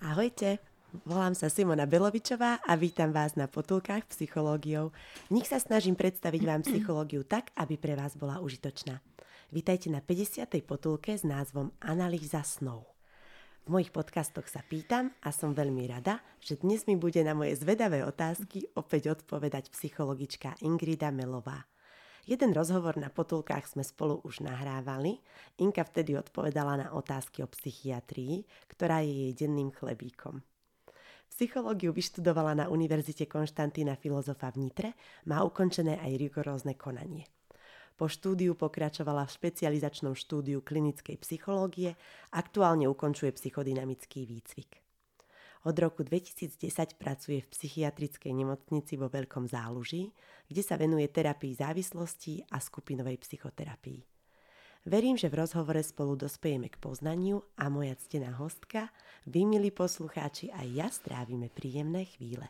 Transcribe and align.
Ahojte, 0.00 0.64
volám 1.04 1.36
sa 1.36 1.52
Simona 1.52 1.84
Belovičová 1.84 2.64
a 2.64 2.72
vítam 2.72 3.12
vás 3.12 3.36
na 3.36 3.44
potulkách 3.44 4.08
psychológiou. 4.08 4.96
V 5.28 5.36
nich 5.36 5.44
sa 5.44 5.60
snažím 5.60 5.92
predstaviť 5.92 6.40
vám 6.40 6.64
psychológiu 6.64 7.20
tak, 7.20 7.52
aby 7.52 7.76
pre 7.76 7.92
vás 8.00 8.16
bola 8.16 8.40
užitočná. 8.40 9.04
Vítajte 9.52 9.92
na 9.92 10.00
50. 10.00 10.48
potulke 10.64 11.12
s 11.12 11.20
názvom 11.20 11.76
Analýza 11.84 12.40
snov. 12.40 12.88
V 13.68 13.76
mojich 13.76 13.92
podcastoch 13.92 14.48
sa 14.48 14.64
pýtam 14.64 15.12
a 15.20 15.36
som 15.36 15.52
veľmi 15.52 15.84
rada, 15.92 16.24
že 16.40 16.56
dnes 16.56 16.88
mi 16.88 16.96
bude 16.96 17.20
na 17.20 17.36
moje 17.36 17.60
zvedavé 17.60 18.00
otázky 18.00 18.72
opäť 18.80 19.20
odpovedať 19.20 19.68
psychologička 19.68 20.56
Ingrida 20.64 21.12
Melová. 21.12 21.69
Jeden 22.28 22.52
rozhovor 22.52 23.00
na 23.00 23.08
potulkách 23.08 23.64
sme 23.64 23.84
spolu 23.84 24.20
už 24.24 24.44
nahrávali. 24.44 25.20
Inka 25.60 25.84
vtedy 25.84 26.16
odpovedala 26.16 26.76
na 26.76 26.88
otázky 26.92 27.40
o 27.44 27.48
psychiatrii, 27.48 28.44
ktorá 28.68 29.00
je 29.00 29.12
jej 29.28 29.32
denným 29.46 29.72
chlebíkom. 29.72 30.44
Psychológiu 31.30 31.94
vyštudovala 31.94 32.52
na 32.52 32.66
Univerzite 32.68 33.24
Konštantína 33.24 33.96
Filozofa 33.96 34.52
v 34.52 34.68
Nitre, 34.68 34.90
má 35.24 35.40
ukončené 35.40 35.96
aj 35.96 36.12
rigorózne 36.20 36.76
konanie. 36.76 37.24
Po 37.96 38.08
štúdiu 38.08 38.56
pokračovala 38.56 39.28
v 39.28 39.34
špecializačnom 39.36 40.16
štúdiu 40.16 40.64
klinickej 40.64 41.20
psychológie, 41.20 41.96
aktuálne 42.32 42.88
ukončuje 42.88 43.32
psychodynamický 43.36 44.24
výcvik. 44.24 44.89
Od 45.60 45.76
roku 45.76 46.00
2010 46.00 46.96
pracuje 46.96 47.44
v 47.44 47.50
psychiatrickej 47.52 48.32
nemocnici 48.32 48.96
vo 48.96 49.12
Veľkom 49.12 49.44
záluží, 49.44 50.08
kde 50.48 50.62
sa 50.64 50.80
venuje 50.80 51.04
terapii 51.04 51.52
závislostí 51.52 52.48
a 52.48 52.56
skupinovej 52.56 53.20
psychoterapii. 53.20 54.00
Verím, 54.88 55.20
že 55.20 55.28
v 55.28 55.44
rozhovore 55.44 55.84
spolu 55.84 56.16
dospejeme 56.16 56.72
k 56.72 56.80
poznaniu 56.80 57.44
a 57.60 57.68
moja 57.68 57.92
ctená 58.00 58.32
hostka, 58.40 58.88
vy 59.28 59.44
milí 59.44 59.68
poslucháči, 59.68 60.48
aj 60.48 60.68
ja 60.72 60.88
strávime 60.88 61.52
príjemné 61.52 62.08
chvíle. 62.08 62.48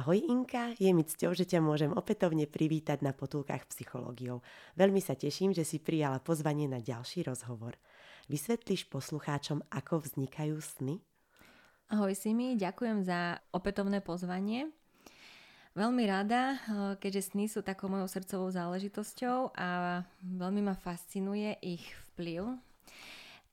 Ahoj 0.00 0.16
Inka, 0.16 0.72
je 0.80 0.88
mi 0.96 1.04
cťou, 1.04 1.36
že 1.36 1.44
ťa 1.44 1.60
môžem 1.60 1.92
opätovne 1.92 2.48
privítať 2.48 3.04
na 3.04 3.12
potulkách 3.12 3.68
psychológiou. 3.68 4.40
Veľmi 4.72 4.96
sa 4.96 5.12
teším, 5.12 5.52
že 5.52 5.60
si 5.60 5.76
prijala 5.76 6.24
pozvanie 6.24 6.64
na 6.64 6.80
ďalší 6.80 7.28
rozhovor. 7.28 7.76
Vysvetlíš 8.32 8.88
poslucháčom, 8.88 9.60
ako 9.68 10.00
vznikajú 10.00 10.56
sny? 10.56 11.04
Ahoj 11.92 12.16
Simi, 12.16 12.56
ďakujem 12.56 13.04
za 13.04 13.44
opätovné 13.52 14.00
pozvanie. 14.00 14.72
Veľmi 15.76 16.08
rada, 16.08 16.56
keďže 16.96 17.36
sny 17.36 17.52
sú 17.52 17.60
takou 17.60 17.92
mojou 17.92 18.08
srdcovou 18.08 18.48
záležitosťou 18.48 19.52
a 19.52 20.00
veľmi 20.24 20.64
ma 20.64 20.80
fascinuje 20.80 21.60
ich 21.60 21.84
vplyv 22.16 22.56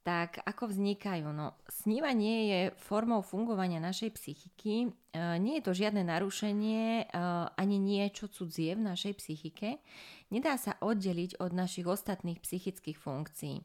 tak 0.07 0.39
ako 0.47 0.71
vznikajú? 0.71 1.35
No, 1.35 1.59
snívanie 1.67 2.35
je 2.47 2.61
formou 2.79 3.19
fungovania 3.19 3.83
našej 3.83 4.15
psychiky. 4.15 4.87
E, 4.87 4.89
nie 5.43 5.59
je 5.59 5.67
to 5.67 5.75
žiadne 5.75 6.07
narušenie 6.07 7.03
e, 7.03 7.05
ani 7.59 7.75
niečo 7.75 8.31
cudzie 8.31 8.79
v 8.79 8.87
našej 8.87 9.19
psychike. 9.19 9.83
Nedá 10.31 10.55
sa 10.55 10.79
oddeliť 10.79 11.43
od 11.43 11.51
našich 11.51 11.83
ostatných 11.83 12.39
psychických 12.39 12.95
funkcií. 12.95 13.59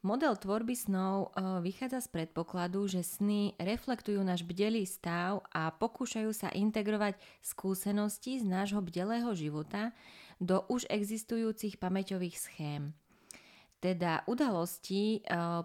Model 0.00 0.32
tvorby 0.32 0.72
snov 0.72 1.36
e, 1.36 1.60
vychádza 1.60 2.08
z 2.08 2.08
predpokladu, 2.08 2.88
že 2.88 3.04
sny 3.04 3.52
reflektujú 3.60 4.24
náš 4.24 4.48
bdelý 4.48 4.88
stav 4.88 5.44
a 5.52 5.68
pokúšajú 5.76 6.32
sa 6.32 6.48
integrovať 6.56 7.20
skúsenosti 7.44 8.40
z 8.40 8.48
nášho 8.48 8.80
bdelého 8.80 9.28
života 9.36 9.92
do 10.40 10.64
už 10.72 10.88
existujúcich 10.88 11.76
pamäťových 11.76 12.40
schém. 12.40 12.96
Teda 13.80 14.20
udalosti 14.28 15.18
e, 15.18 15.20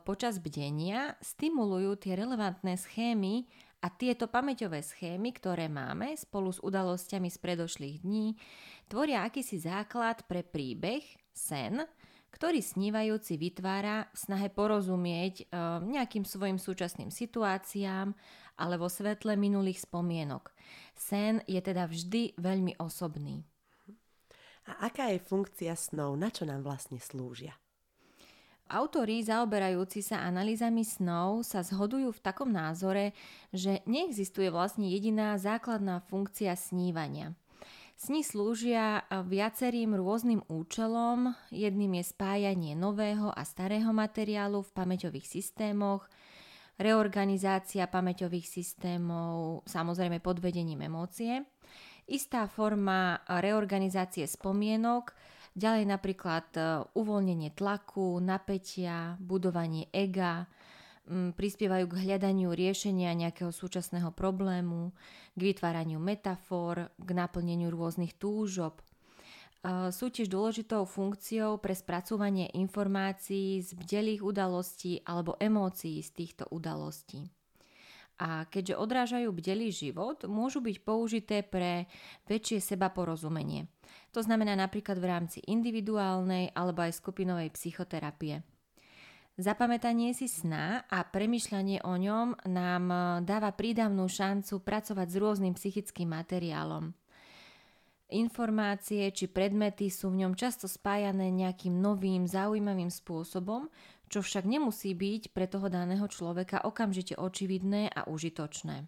počas 0.07 0.39
bdenia 0.39 1.19
stimulujú 1.19 1.99
tie 1.99 2.15
relevantné 2.15 2.79
schémy 2.79 3.43
a 3.83 3.91
tieto 3.91 4.31
pamäťové 4.31 4.79
schémy, 4.79 5.35
ktoré 5.35 5.67
máme 5.67 6.15
spolu 6.15 6.55
s 6.55 6.63
udalosťami 6.63 7.27
z 7.27 7.37
predošlých 7.43 7.97
dní, 8.07 8.39
tvoria 8.87 9.27
akýsi 9.27 9.59
základ 9.59 10.23
pre 10.31 10.47
príbeh, 10.47 11.03
sen, 11.35 11.83
ktorý 12.31 12.63
snívajúci 12.63 13.35
vytvára 13.35 14.07
v 14.11 14.17
snahe 14.17 14.47
porozumieť 14.47 15.43
e, 15.43 15.45
nejakým 15.83 16.23
svojim 16.23 16.55
súčasným 16.55 17.11
situáciám 17.11 18.15
ale 18.55 18.79
vo 18.79 18.87
svetle 18.87 19.35
minulých 19.35 19.83
spomienok. 19.83 20.51
Sen 20.95 21.43
je 21.47 21.59
teda 21.59 21.87
vždy 21.87 22.39
veľmi 22.39 22.79
osobný. 22.79 23.43
A 24.65 24.89
aká 24.89 25.13
je 25.13 25.21
funkcia 25.21 25.77
snov? 25.77 26.17
Na 26.17 26.33
čo 26.33 26.47
nám 26.47 26.65
vlastne 26.65 26.97
slúžia? 26.97 27.53
Autori 28.65 29.21
zaoberajúci 29.21 30.01
sa 30.01 30.25
analýzami 30.25 30.81
snov 30.81 31.45
sa 31.45 31.61
zhodujú 31.61 32.09
v 32.09 32.23
takom 32.25 32.49
názore, 32.49 33.13
že 33.53 33.85
neexistuje 33.85 34.49
vlastne 34.49 34.89
jediná 34.89 35.37
základná 35.37 36.01
funkcia 36.09 36.57
snívania. 36.57 37.37
Sny 37.95 38.25
slúžia 38.25 39.05
viacerým 39.07 39.95
rôznym 39.95 40.43
účelom. 40.51 41.31
Jedným 41.53 42.01
je 42.01 42.09
spájanie 42.09 42.73
nového 42.73 43.31
a 43.31 43.45
starého 43.45 43.93
materiálu 43.93 44.65
v 44.65 44.75
pamäťových 44.75 45.29
systémoch, 45.29 46.09
reorganizácia 46.75 47.87
pamäťových 47.87 48.49
systémov, 48.49 49.63
samozrejme 49.63 50.19
pod 50.19 50.43
vedením 50.43 50.83
emócie, 50.83 51.47
istá 52.09 52.51
forma 52.51 53.23
reorganizácie 53.29 54.27
spomienok, 54.27 55.15
Ďalej 55.55 55.87
napríklad 55.87 56.47
e, 56.59 56.61
uvoľnenie 56.99 57.55
tlaku, 57.55 58.19
napätia, 58.19 59.15
budovanie 59.23 59.87
ega, 59.95 60.51
prispievajú 61.07 61.85
k 61.85 61.99
hľadaniu 62.01 62.49
riešenia 62.51 63.13
nejakého 63.13 63.53
súčasného 63.53 64.09
problému, 64.11 64.89
k 65.37 65.39
vytváraniu 65.53 66.01
metafor, 66.01 66.89
k 66.97 67.09
naplneniu 67.13 67.71
rôznych 67.71 68.19
túžob. 68.19 68.83
E, 68.83 68.83
sú 69.95 70.11
tiež 70.11 70.27
dôležitou 70.27 70.83
funkciou 70.83 71.55
pre 71.63 71.71
spracovanie 71.71 72.51
informácií 72.51 73.63
z 73.63 73.79
bdelých 73.79 74.27
udalostí 74.27 74.99
alebo 75.07 75.39
emócií 75.39 76.03
z 76.03 76.09
týchto 76.11 76.43
udalostí 76.51 77.31
a 78.15 78.47
keďže 78.47 78.79
odrážajú 78.79 79.29
bdelý 79.35 79.71
život, 79.75 80.23
môžu 80.27 80.63
byť 80.63 80.77
použité 80.87 81.43
pre 81.43 81.91
väčšie 82.31 82.63
seba 82.63 82.87
porozumenie. 82.91 83.67
To 84.15 84.23
znamená 84.23 84.55
napríklad 84.55 84.95
v 84.97 85.09
rámci 85.11 85.39
individuálnej 85.43 86.55
alebo 86.55 86.87
aj 86.87 86.99
skupinovej 87.03 87.51
psychoterapie. 87.51 88.39
Zapamätanie 89.35 90.15
si 90.15 90.31
sna 90.31 90.87
a 90.87 91.03
premyšľanie 91.03 91.83
o 91.83 91.99
ňom 91.99 92.47
nám 92.47 92.83
dáva 93.27 93.51
prídavnú 93.51 94.07
šancu 94.07 94.63
pracovať 94.63 95.07
s 95.11 95.19
rôznym 95.19 95.51
psychickým 95.59 96.07
materiálom. 96.15 96.95
Informácie 98.15 99.11
či 99.11 99.27
predmety 99.27 99.91
sú 99.91 100.13
v 100.13 100.23
ňom 100.23 100.39
často 100.39 100.71
spájané 100.71 101.35
nejakým 101.35 101.73
novým, 101.73 102.29
zaujímavým 102.29 102.87
spôsobom, 102.87 103.67
čo 104.09 104.21
však 104.21 104.45
nemusí 104.45 104.93
byť 104.93 105.33
pre 105.33 105.45
toho 105.49 105.69
daného 105.69 106.05
človeka 106.09 106.63
okamžite 106.63 107.17
očividné 107.17 107.91
a 107.91 108.07
užitočné. 108.07 108.85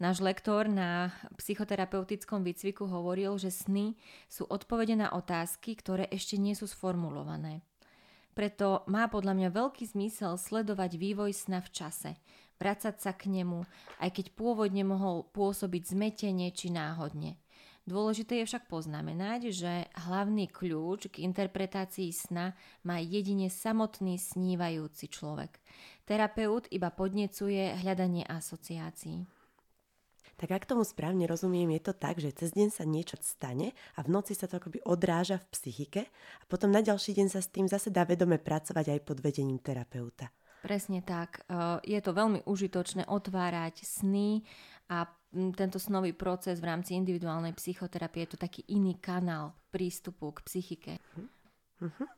Náš 0.00 0.24
lektor 0.24 0.64
na 0.64 1.12
psychoterapeutickom 1.36 2.40
výcviku 2.40 2.88
hovoril, 2.88 3.36
že 3.36 3.52
sny 3.52 4.00
sú 4.32 4.48
odpovede 4.48 4.96
na 4.96 5.12
otázky, 5.12 5.76
ktoré 5.76 6.08
ešte 6.08 6.40
nie 6.40 6.56
sú 6.56 6.64
sformulované. 6.64 7.60
Preto 8.32 8.88
má 8.88 9.04
podľa 9.12 9.36
mňa 9.36 9.48
veľký 9.52 9.84
zmysel 9.92 10.40
sledovať 10.40 10.96
vývoj 10.96 11.36
sna 11.36 11.60
v 11.60 11.68
čase, 11.68 12.10
vracať 12.56 12.96
sa 12.96 13.12
k 13.12 13.28
nemu, 13.28 13.68
aj 14.00 14.10
keď 14.16 14.26
pôvodne 14.32 14.88
mohol 14.88 15.28
pôsobiť 15.36 15.92
zmetenie 15.92 16.48
či 16.56 16.72
náhodne– 16.72 17.36
Dôležité 17.90 18.38
je 18.38 18.46
však 18.46 18.70
poznamenať, 18.70 19.50
že 19.50 19.90
hlavný 20.06 20.46
kľúč 20.46 21.10
k 21.10 21.26
interpretácii 21.26 22.14
sna 22.14 22.54
má 22.86 23.02
jedine 23.02 23.50
samotný 23.50 24.14
snívajúci 24.14 25.10
človek. 25.10 25.58
Terapeut 26.06 26.70
iba 26.70 26.94
podnecuje 26.94 27.74
hľadanie 27.82 28.22
asociácií. 28.30 29.26
Tak 30.38 30.54
ak 30.54 30.70
tomu 30.70 30.86
správne 30.86 31.26
rozumiem, 31.26 31.74
je 31.76 31.90
to 31.90 31.94
tak, 31.98 32.22
že 32.22 32.30
cez 32.30 32.54
deň 32.54 32.70
sa 32.70 32.86
niečo 32.86 33.18
stane 33.20 33.74
a 33.98 34.06
v 34.06 34.08
noci 34.14 34.38
sa 34.38 34.46
to 34.46 34.62
akoby 34.62 34.78
odráža 34.86 35.42
v 35.42 35.50
psychike 35.50 36.02
a 36.40 36.44
potom 36.46 36.70
na 36.70 36.86
ďalší 36.86 37.12
deň 37.18 37.26
sa 37.26 37.42
s 37.42 37.50
tým 37.50 37.66
zase 37.66 37.90
dá 37.90 38.06
vedome 38.06 38.38
pracovať 38.38 38.86
aj 38.86 39.00
pod 39.02 39.18
vedením 39.18 39.58
terapeuta. 39.58 40.30
Presne 40.62 41.02
tak. 41.02 41.42
Je 41.82 41.98
to 41.98 42.14
veľmi 42.14 42.46
užitočné 42.46 43.10
otvárať 43.10 43.82
sny 43.82 44.46
a 44.92 45.10
tento 45.30 45.78
snový 45.78 46.10
proces 46.10 46.58
v 46.58 46.68
rámci 46.68 46.98
individuálnej 46.98 47.54
psychoterapie 47.54 48.26
je 48.26 48.30
to 48.34 48.38
taký 48.38 48.66
iný 48.66 48.98
kanál 48.98 49.54
prístupu 49.70 50.34
k 50.34 50.42
psychike. 50.42 50.92
Uh-huh. 51.80 52.08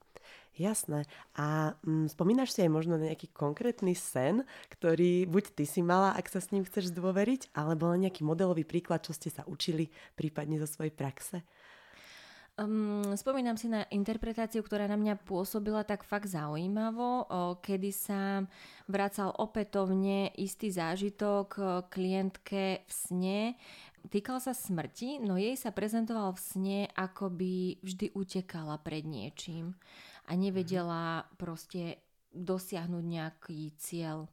Jasné. 0.52 1.08
A 1.32 1.76
mm, 1.80 2.12
spomínaš 2.12 2.52
si 2.52 2.60
aj 2.60 2.68
možno 2.72 3.00
nejaký 3.00 3.32
konkrétny 3.32 3.96
sen, 3.96 4.44
ktorý 4.68 5.24
buď 5.24 5.56
ty 5.56 5.64
si 5.64 5.80
mala, 5.80 6.12
ak 6.12 6.28
sa 6.28 6.44
s 6.44 6.52
ním 6.52 6.68
chceš 6.68 6.92
zdôveriť, 6.92 7.56
alebo 7.56 7.88
len 7.88 8.04
nejaký 8.04 8.20
modelový 8.20 8.68
príklad, 8.68 9.00
čo 9.00 9.16
ste 9.16 9.32
sa 9.32 9.48
učili 9.48 9.88
prípadne 10.12 10.60
zo 10.60 10.68
svojej 10.68 10.92
praxe? 10.92 11.40
Um, 12.60 13.16
spomínam 13.16 13.56
si 13.56 13.64
na 13.64 13.88
interpretáciu, 13.88 14.60
ktorá 14.60 14.84
na 14.84 15.00
mňa 15.00 15.24
pôsobila 15.24 15.88
tak 15.88 16.04
fakt 16.04 16.28
zaujímavo, 16.28 17.24
kedy 17.64 17.88
sa 17.88 18.44
vracal 18.84 19.32
opätovne 19.40 20.28
istý 20.36 20.68
zážitok 20.68 21.56
klientke 21.88 22.84
v 22.84 22.92
sne. 22.92 23.40
Týkal 24.04 24.36
sa 24.36 24.52
smrti, 24.52 25.24
no 25.24 25.40
jej 25.40 25.56
sa 25.56 25.72
prezentoval 25.72 26.36
v 26.36 26.44
sne, 26.44 26.80
ako 26.92 27.32
by 27.32 27.80
vždy 27.80 28.12
utekala 28.12 28.76
pred 28.84 29.08
niečím 29.08 29.72
a 30.28 30.36
nevedela 30.36 31.24
proste 31.40 32.04
dosiahnuť 32.36 33.04
nejaký 33.04 33.72
cieľ. 33.80 34.28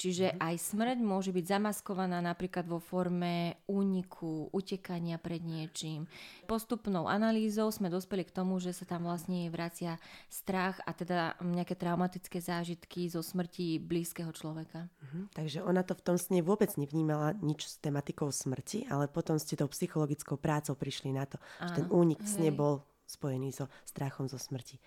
Čiže 0.00 0.32
mhm. 0.32 0.36
aj 0.40 0.54
smrť 0.56 0.98
môže 1.04 1.28
byť 1.28 1.44
zamaskovaná 1.44 2.24
napríklad 2.24 2.64
vo 2.64 2.80
forme 2.80 3.60
úniku, 3.68 4.48
utekania 4.48 5.20
pred 5.20 5.44
niečím. 5.44 6.08
Postupnou 6.48 7.04
analýzou 7.04 7.68
sme 7.68 7.92
dospeli 7.92 8.24
k 8.24 8.32
tomu, 8.32 8.56
že 8.56 8.72
sa 8.72 8.88
tam 8.88 9.04
vlastne 9.04 9.52
vracia 9.52 10.00
strach 10.32 10.80
a 10.88 10.96
teda 10.96 11.36
nejaké 11.44 11.76
traumatické 11.76 12.40
zážitky 12.40 13.12
zo 13.12 13.20
smrti 13.20 13.76
blízkeho 13.76 14.32
človeka. 14.32 14.88
Mhm, 15.04 15.36
takže 15.36 15.60
ona 15.60 15.84
to 15.84 15.92
v 15.92 16.04
tom 16.08 16.16
sne 16.16 16.40
vôbec 16.40 16.72
nevnímala 16.80 17.36
nič 17.44 17.68
s 17.68 17.76
tematikou 17.76 18.32
smrti, 18.32 18.88
ale 18.88 19.04
potom 19.04 19.36
ste 19.36 19.60
tou 19.60 19.68
psychologickou 19.68 20.40
prácou 20.40 20.72
prišli 20.80 21.12
na 21.12 21.28
to, 21.28 21.36
Áno, 21.60 21.68
že 21.68 21.72
ten 21.76 21.86
únik 21.92 22.24
v 22.24 22.30
sne 22.32 22.48
bol 22.48 22.88
spojený 23.10 23.50
so 23.50 23.66
strachom 23.82 24.30
zo 24.30 24.38
smrti. 24.38 24.78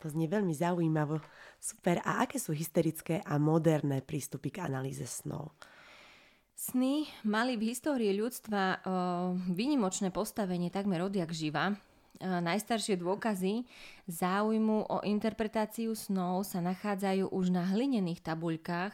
To 0.00 0.08
znie 0.08 0.26
veľmi 0.26 0.56
zaujímavo. 0.56 1.20
Super. 1.60 2.00
A 2.02 2.24
aké 2.24 2.40
sú 2.40 2.56
hysterické 2.56 3.20
a 3.20 3.36
moderné 3.36 4.00
prístupy 4.00 4.48
k 4.48 4.64
analýze 4.64 5.04
snov? 5.04 5.52
Sny 6.56 7.08
mali 7.24 7.56
v 7.56 7.72
histórii 7.72 8.12
ľudstva 8.16 8.84
výnimočné 9.48 10.12
postavenie 10.12 10.68
takmer 10.68 11.00
odjak 11.00 11.32
živa. 11.32 11.72
O, 12.20 12.28
najstaršie 12.28 13.00
dôkazy 13.00 13.64
záujmu 14.04 14.92
o 14.92 15.00
interpretáciu 15.08 15.96
snov 15.96 16.44
sa 16.44 16.60
nachádzajú 16.60 17.32
už 17.32 17.48
na 17.48 17.64
hlinených 17.64 18.20
tabuľkách, 18.20 18.92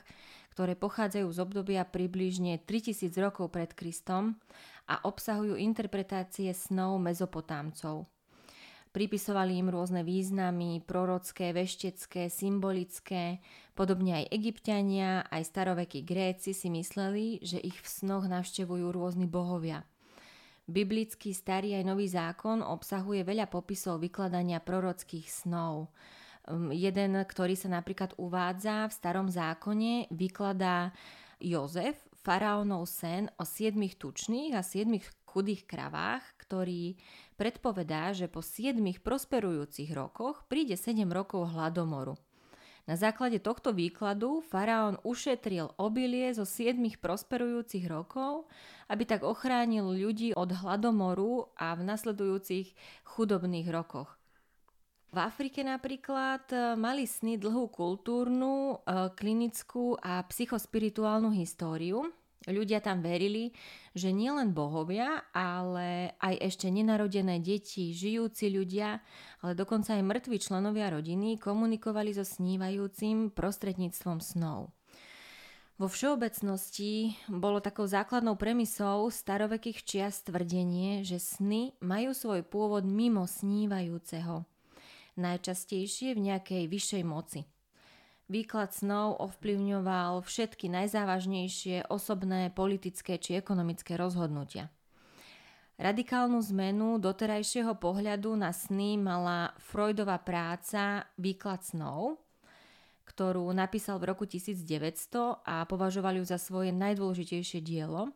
ktoré 0.54 0.78
pochádzajú 0.78 1.26
z 1.26 1.38
obdobia 1.42 1.82
približne 1.82 2.62
3000 2.62 3.10
rokov 3.18 3.50
pred 3.50 3.74
Kristom 3.74 4.38
a 4.86 5.02
obsahujú 5.02 5.58
interpretácie 5.58 6.54
snov 6.54 7.02
mezopotámcov. 7.02 8.06
Pripisovali 8.96 9.60
im 9.60 9.68
rôzne 9.68 10.00
významy, 10.00 10.80
prorocké, 10.80 11.52
veštecké, 11.52 12.32
symbolické. 12.32 13.44
Podobne 13.76 14.24
aj 14.24 14.32
egyptiania, 14.32 15.20
aj 15.28 15.52
starovekí 15.52 16.00
Gréci 16.00 16.56
si 16.56 16.72
mysleli, 16.72 17.36
že 17.44 17.60
ich 17.60 17.76
v 17.76 17.84
snoch 17.84 18.24
navštevujú 18.24 18.88
rôzni 18.88 19.28
bohovia. 19.28 19.84
Biblický 20.64 21.36
starý 21.36 21.76
aj 21.76 21.84
nový 21.84 22.08
zákon 22.08 22.64
obsahuje 22.64 23.20
veľa 23.20 23.52
popisov 23.52 24.00
vykladania 24.00 24.64
prorockých 24.64 25.28
snov. 25.28 25.92
Um, 26.48 26.72
jeden, 26.72 27.20
ktorý 27.20 27.52
sa 27.52 27.68
napríklad 27.68 28.16
uvádza 28.16 28.88
v 28.88 28.96
starom 28.96 29.28
zákone, 29.28 30.08
vykladá 30.08 30.96
Jozef, 31.36 32.00
faraónov 32.24 32.88
sen 32.88 33.28
o 33.36 33.44
siedmých 33.44 34.00
tučných 34.00 34.56
a 34.56 34.64
siedmých 34.64 35.04
chudých 35.28 35.68
kravách, 35.68 36.24
ktorý 36.46 36.94
predpovedá, 37.34 38.14
že 38.14 38.30
po 38.30 38.38
7 38.38 38.78
prosperujúcich 39.02 39.90
rokoch 39.90 40.46
príde 40.46 40.78
7 40.78 41.02
rokov 41.10 41.50
hladomoru. 41.50 42.14
Na 42.86 42.94
základe 42.94 43.42
tohto 43.42 43.74
výkladu 43.74 44.46
faraón 44.46 45.02
ušetril 45.02 45.74
obilie 45.74 46.30
zo 46.30 46.46
7 46.46 46.78
prosperujúcich 47.02 47.90
rokov, 47.90 48.46
aby 48.86 49.02
tak 49.02 49.26
ochránil 49.26 49.90
ľudí 49.90 50.30
od 50.38 50.54
hladomoru 50.54 51.50
a 51.58 51.74
v 51.74 51.82
nasledujúcich 51.82 52.78
chudobných 53.02 53.66
rokoch. 53.74 54.14
V 55.10 55.18
Afrike 55.18 55.66
napríklad 55.66 56.46
e, 56.54 56.78
mali 56.78 57.10
sny 57.10 57.42
dlhú 57.42 57.72
kultúrnu, 57.74 58.84
e, 58.84 59.10
klinickú 59.18 59.98
a 59.98 60.22
psychospirituálnu 60.22 61.34
históriu, 61.34 62.06
Ľudia 62.46 62.78
tam 62.78 63.02
verili, 63.02 63.50
že 63.90 64.14
nielen 64.14 64.54
bohovia, 64.54 65.26
ale 65.34 66.14
aj 66.22 66.34
ešte 66.46 66.70
nenarodené 66.70 67.42
deti, 67.42 67.90
žijúci 67.90 68.54
ľudia, 68.54 69.02
ale 69.42 69.58
dokonca 69.58 69.98
aj 69.98 70.06
mŕtvi 70.06 70.38
členovia 70.38 70.94
rodiny 70.94 71.42
komunikovali 71.42 72.14
so 72.14 72.22
snívajúcim 72.22 73.34
prostredníctvom 73.34 74.22
snov. 74.22 74.70
Vo 75.76 75.90
všeobecnosti 75.90 77.18
bolo 77.26 77.58
takou 77.58 77.84
základnou 77.84 78.38
premisou 78.38 79.10
starovekých 79.10 79.82
čiast 79.82 80.30
tvrdenie, 80.30 81.02
že 81.02 81.18
sny 81.18 81.74
majú 81.82 82.14
svoj 82.14 82.46
pôvod 82.46 82.86
mimo 82.86 83.26
snívajúceho, 83.26 84.46
najčastejšie 85.18 86.14
v 86.14 86.20
nejakej 86.30 86.62
vyššej 86.70 87.02
moci– 87.02 87.42
Výklad 88.26 88.74
snov 88.74 89.22
ovplyvňoval 89.22 90.18
všetky 90.26 90.66
najzávažnejšie 90.66 91.86
osobné, 91.86 92.50
politické 92.50 93.22
či 93.22 93.38
ekonomické 93.38 93.94
rozhodnutia. 93.94 94.66
Radikálnu 95.78 96.42
zmenu 96.50 96.98
doterajšieho 96.98 97.78
pohľadu 97.78 98.34
na 98.34 98.50
sny 98.50 98.98
mala 98.98 99.54
Freudová 99.62 100.18
práca 100.18 101.06
Výklad 101.14 101.62
snov, 101.62 102.18
ktorú 103.06 103.46
napísal 103.54 104.02
v 104.02 104.10
roku 104.10 104.26
1900 104.26 105.46
a 105.46 105.62
považoval 105.62 106.18
ju 106.18 106.26
za 106.26 106.42
svoje 106.42 106.74
najdôležitejšie 106.74 107.62
dielo, 107.62 108.10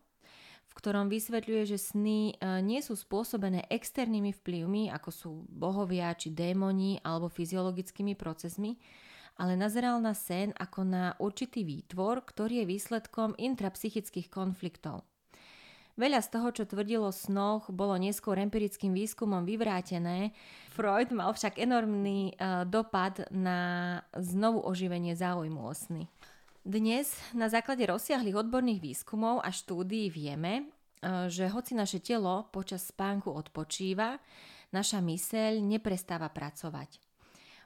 v 0.67 0.73
ktorom 0.75 1.07
vysvetľuje, 1.07 1.63
že 1.71 1.79
sny 1.79 2.19
e, 2.35 2.59
nie 2.67 2.83
sú 2.83 2.99
spôsobené 2.99 3.71
externými 3.71 4.35
vplyvmi, 4.35 4.91
ako 4.91 5.11
sú 5.15 5.31
bohovia 5.47 6.11
či 6.19 6.35
démoni 6.35 6.99
alebo 7.07 7.31
fyziologickými 7.31 8.19
procesmi, 8.19 8.75
ale 9.39 9.55
nazeral 9.55 10.03
na 10.03 10.17
sen 10.17 10.51
ako 10.57 10.81
na 10.83 11.05
určitý 11.21 11.63
výtvor, 11.63 12.25
ktorý 12.27 12.65
je 12.65 12.71
výsledkom 12.71 13.37
intrapsychických 13.39 14.33
konfliktov. 14.33 15.07
Veľa 16.01 16.25
z 16.25 16.29
toho, 16.33 16.49
čo 16.49 16.65
tvrdilo 16.65 17.13
snoch, 17.13 17.69
bolo 17.69 17.93
neskôr 18.01 18.41
empirickým 18.41 18.97
výskumom 18.97 19.45
vyvrátené. 19.45 20.33
Freud 20.73 21.13
mal 21.13 21.37
však 21.37 21.61
enormný 21.61 22.33
uh, 22.41 22.65
dopad 22.65 23.29
na 23.29 24.01
znovu 24.17 24.65
oživenie 24.65 25.13
záujmu 25.13 25.61
o 25.61 25.75
sny. 25.77 26.09
Dnes 26.65 27.13
na 27.37 27.53
základe 27.53 27.85
rozsiahlých 27.85 28.49
odborných 28.49 28.81
výskumov 28.81 29.45
a 29.45 29.53
štúdií 29.53 30.09
vieme, 30.09 30.73
uh, 31.05 31.29
že 31.29 31.53
hoci 31.53 31.77
naše 31.77 32.01
telo 32.01 32.49
počas 32.49 32.89
spánku 32.89 33.29
odpočíva, 33.29 34.17
naša 34.73 35.05
myseľ 35.05 35.61
neprestáva 35.61 36.33
pracovať. 36.33 37.10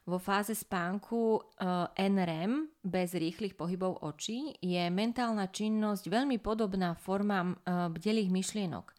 Vo 0.04 0.20
fáze 0.20 0.52
spánku 0.52 1.40
eh, 1.40 2.08
NREM 2.08 2.68
bez 2.84 3.16
rýchlych 3.16 3.56
pohybov 3.56 4.04
očí 4.04 4.52
je 4.60 4.84
mentálna 4.92 5.48
činnosť 5.48 6.12
veľmi 6.12 6.36
podobná 6.44 6.92
formám 6.92 7.56
uh, 7.56 7.88
bdelých 7.88 8.28
myšlienok. 8.28 8.92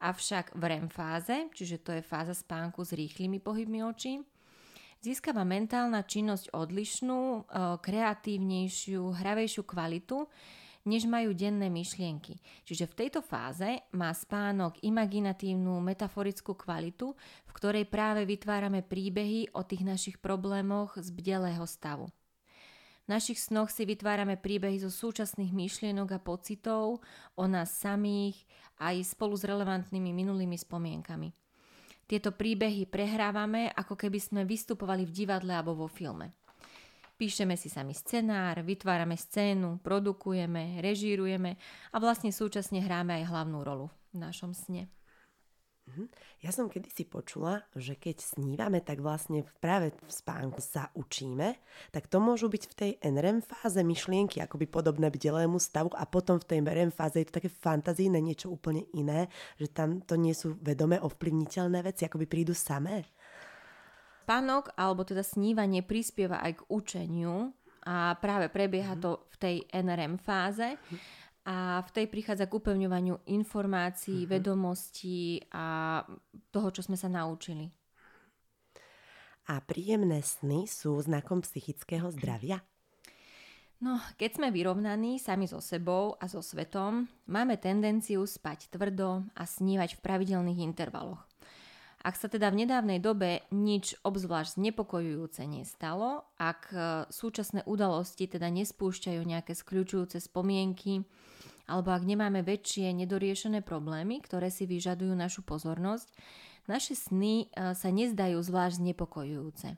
Avšak 0.00 0.56
v 0.56 0.62
REM 0.64 0.88
fáze, 0.88 1.52
čiže 1.52 1.84
to 1.84 1.92
je 1.92 2.00
fáza 2.00 2.32
spánku 2.32 2.80
s 2.80 2.96
rýchlymi 2.96 3.44
pohybmi 3.44 3.84
očí, 3.84 4.24
získava 5.04 5.44
mentálna 5.44 6.00
činnosť 6.08 6.56
odlišnú, 6.56 7.20
uh, 7.44 7.76
kreatívnejšiu, 7.84 9.04
hravejšiu 9.04 9.62
kvalitu, 9.68 10.24
než 10.88 11.04
majú 11.04 11.36
denné 11.36 11.68
myšlienky. 11.68 12.40
Čiže 12.64 12.88
v 12.88 12.96
tejto 13.04 13.20
fáze 13.20 13.84
má 13.92 14.08
spánok 14.10 14.80
imaginatívnu 14.80 15.84
metaforickú 15.84 16.56
kvalitu, 16.56 17.12
v 17.44 17.52
ktorej 17.52 17.84
práve 17.84 18.24
vytvárame 18.24 18.80
príbehy 18.80 19.52
o 19.52 19.60
tých 19.60 19.84
našich 19.84 20.16
problémoch 20.16 20.96
z 20.96 21.12
bdelého 21.12 21.68
stavu. 21.68 22.08
V 23.04 23.16
našich 23.16 23.40
snoch 23.40 23.72
si 23.72 23.88
vytvárame 23.88 24.40
príbehy 24.40 24.80
zo 24.80 24.92
súčasných 24.92 25.52
myšlienok 25.52 26.08
a 26.16 26.20
pocitov 26.20 27.04
o 27.36 27.44
nás 27.44 27.72
samých 27.72 28.36
aj 28.80 29.16
spolu 29.16 29.32
s 29.36 29.44
relevantnými 29.48 30.12
minulými 30.12 30.56
spomienkami. 30.56 31.32
Tieto 32.08 32.32
príbehy 32.32 32.88
prehrávame, 32.88 33.68
ako 33.76 33.92
keby 33.92 34.16
sme 34.16 34.40
vystupovali 34.48 35.04
v 35.04 35.12
divadle 35.12 35.52
alebo 35.52 35.76
vo 35.76 35.88
filme. 35.92 36.32
Píšeme 37.18 37.58
si 37.58 37.66
sami 37.66 37.98
scenár, 37.98 38.62
vytvárame 38.62 39.18
scénu, 39.18 39.82
produkujeme, 39.82 40.78
režírujeme 40.78 41.58
a 41.90 41.98
vlastne 41.98 42.30
súčasne 42.30 42.78
hráme 42.78 43.10
aj 43.18 43.24
hlavnú 43.26 43.66
rolu 43.66 43.90
v 44.14 44.22
našom 44.22 44.54
sne. 44.54 44.86
Mhm. 45.88 46.04
Ja 46.44 46.54
som 46.54 46.70
kedysi 46.70 47.08
počula, 47.08 47.64
že 47.74 47.96
keď 47.98 48.20
snívame, 48.22 48.78
tak 48.84 49.02
vlastne 49.02 49.42
práve 49.58 49.90
v 49.90 50.12
spánku 50.12 50.60
sa 50.62 50.92
učíme, 50.94 51.58
tak 51.90 52.06
to 52.06 52.20
môžu 52.22 52.46
byť 52.52 52.62
v 52.70 52.74
tej 52.76 52.90
NREM 53.02 53.42
fáze 53.42 53.80
myšlienky, 53.80 54.38
akoby 54.38 54.70
podobné 54.70 55.10
bdelému 55.10 55.58
stavu 55.58 55.90
a 55.96 56.06
potom 56.06 56.38
v 56.38 56.46
tej 56.46 56.60
REM 56.62 56.92
fáze 56.92 57.18
je 57.18 57.26
to 57.26 57.42
také 57.42 57.50
fantazíne, 57.50 58.20
niečo 58.20 58.52
úplne 58.52 58.86
iné, 58.94 59.26
že 59.58 59.72
tam 59.72 60.04
to 60.04 60.14
nie 60.14 60.36
sú 60.36 60.54
vedome 60.62 61.00
ovplyvniteľné 61.00 61.82
veci, 61.82 62.06
akoby 62.06 62.30
prídu 62.30 62.54
samé. 62.54 63.08
Spánok, 64.28 64.76
alebo 64.76 65.08
teda 65.08 65.24
snívanie 65.24 65.80
prispieva 65.80 66.44
aj 66.44 66.60
k 66.60 66.66
učeniu 66.68 67.48
a 67.88 68.12
práve 68.20 68.52
prebieha 68.52 68.92
mhm. 68.92 69.00
to 69.00 69.10
v 69.32 69.36
tej 69.40 69.56
NRM 69.72 70.20
fáze 70.20 70.76
a 71.48 71.80
v 71.80 71.90
tej 71.96 72.12
prichádza 72.12 72.44
k 72.44 72.60
upevňovaniu 72.60 73.24
informácií, 73.32 74.28
uh-huh. 74.28 74.36
vedomostí 74.36 75.40
a 75.48 76.04
toho, 76.52 76.68
čo 76.68 76.84
sme 76.84 76.92
sa 76.92 77.08
naučili. 77.08 77.72
A 79.48 79.56
príjemné 79.64 80.20
sny 80.20 80.68
sú 80.68 81.00
znakom 81.00 81.40
psychického 81.40 82.12
zdravia? 82.20 82.60
No, 83.80 83.96
keď 84.20 84.36
sme 84.36 84.52
vyrovnaní 84.52 85.16
sami 85.16 85.48
so 85.48 85.64
sebou 85.64 86.20
a 86.20 86.28
so 86.28 86.44
svetom, 86.44 87.08
máme 87.24 87.56
tendenciu 87.56 88.28
spať 88.28 88.68
tvrdo 88.68 89.24
a 89.32 89.48
snívať 89.48 89.96
v 89.96 90.02
pravidelných 90.04 90.60
intervaloch. 90.60 91.27
Ak 91.98 92.14
sa 92.14 92.30
teda 92.30 92.54
v 92.54 92.62
nedávnej 92.62 93.02
dobe 93.02 93.42
nič 93.50 93.98
obzvlášť 94.06 94.62
znepokojujúce 94.62 95.42
nestalo, 95.50 96.30
ak 96.38 96.60
e, 96.70 96.78
súčasné 97.10 97.66
udalosti 97.66 98.30
teda 98.30 98.46
nespúšťajú 98.54 99.18
nejaké 99.18 99.58
skľúčujúce 99.58 100.22
spomienky, 100.22 101.02
alebo 101.66 101.90
ak 101.90 102.06
nemáme 102.06 102.46
väčšie 102.46 102.94
nedoriešené 102.94 103.66
problémy, 103.66 104.22
ktoré 104.22 104.48
si 104.48 104.70
vyžadujú 104.70 105.10
našu 105.12 105.42
pozornosť, 105.42 106.06
naše 106.70 106.94
sny 106.94 107.50
e, 107.50 107.74
sa 107.74 107.88
nezdajú 107.90 108.38
zvlášť 108.38 108.78
znepokojujúce. 108.78 109.74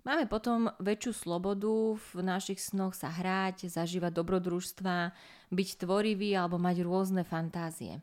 Máme 0.00 0.24
potom 0.24 0.72
väčšiu 0.80 1.12
slobodu 1.12 2.00
v 2.00 2.24
našich 2.24 2.56
snoch 2.56 2.96
sa 2.96 3.12
hrať, 3.12 3.68
zažívať 3.68 4.16
dobrodružstva, 4.16 5.12
byť 5.52 5.68
tvorivý 5.76 6.32
alebo 6.40 6.56
mať 6.56 6.88
rôzne 6.88 7.20
fantázie. 7.20 8.00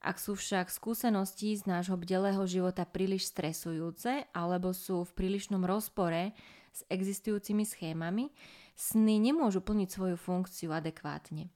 Ak 0.00 0.22
sú 0.22 0.36
však 0.38 0.70
skúsenosti 0.70 1.56
z 1.56 1.66
nášho 1.66 1.96
bdelého 1.98 2.42
života 2.46 2.86
príliš 2.86 3.32
stresujúce 3.32 4.28
alebo 4.30 4.70
sú 4.70 5.02
v 5.02 5.14
prílišnom 5.16 5.64
rozpore 5.64 6.36
s 6.70 6.84
existujúcimi 6.92 7.64
schémami, 7.64 8.30
sny 8.76 9.18
nemôžu 9.18 9.64
plniť 9.64 9.88
svoju 9.88 10.16
funkciu 10.20 10.70
adekvátne. 10.70 11.48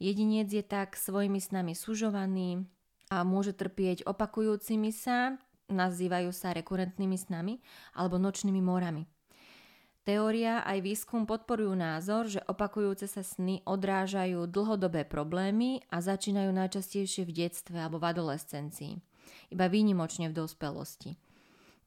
Jedinec 0.00 0.50
je 0.50 0.64
tak 0.64 0.98
svojimi 0.98 1.38
snami 1.38 1.76
sužovaný, 1.76 2.66
a 3.12 3.22
môže 3.22 3.52
trpieť 3.52 4.08
opakujúcimi 4.08 4.90
sa, 4.90 5.36
nazývajú 5.68 6.30
sa 6.32 6.50
rekurentnými 6.56 7.16
snami 7.16 7.60
alebo 7.94 8.16
nočnými 8.20 8.60
morami. 8.60 9.06
Teória 10.04 10.60
aj 10.68 10.84
výskum 10.84 11.24
podporujú 11.24 11.72
názor, 11.72 12.28
že 12.28 12.44
opakujúce 12.44 13.08
sa 13.08 13.24
sny 13.24 13.64
odrážajú 13.64 14.44
dlhodobé 14.44 15.08
problémy 15.08 15.80
a 15.88 16.04
začínajú 16.04 16.52
najčastejšie 16.52 17.24
v 17.24 17.32
detstve 17.32 17.80
alebo 17.80 17.96
v 17.96 18.12
adolescencii, 18.12 19.00
iba 19.48 19.64
výnimočne 19.64 20.28
v 20.28 20.36
dospelosti. 20.36 21.16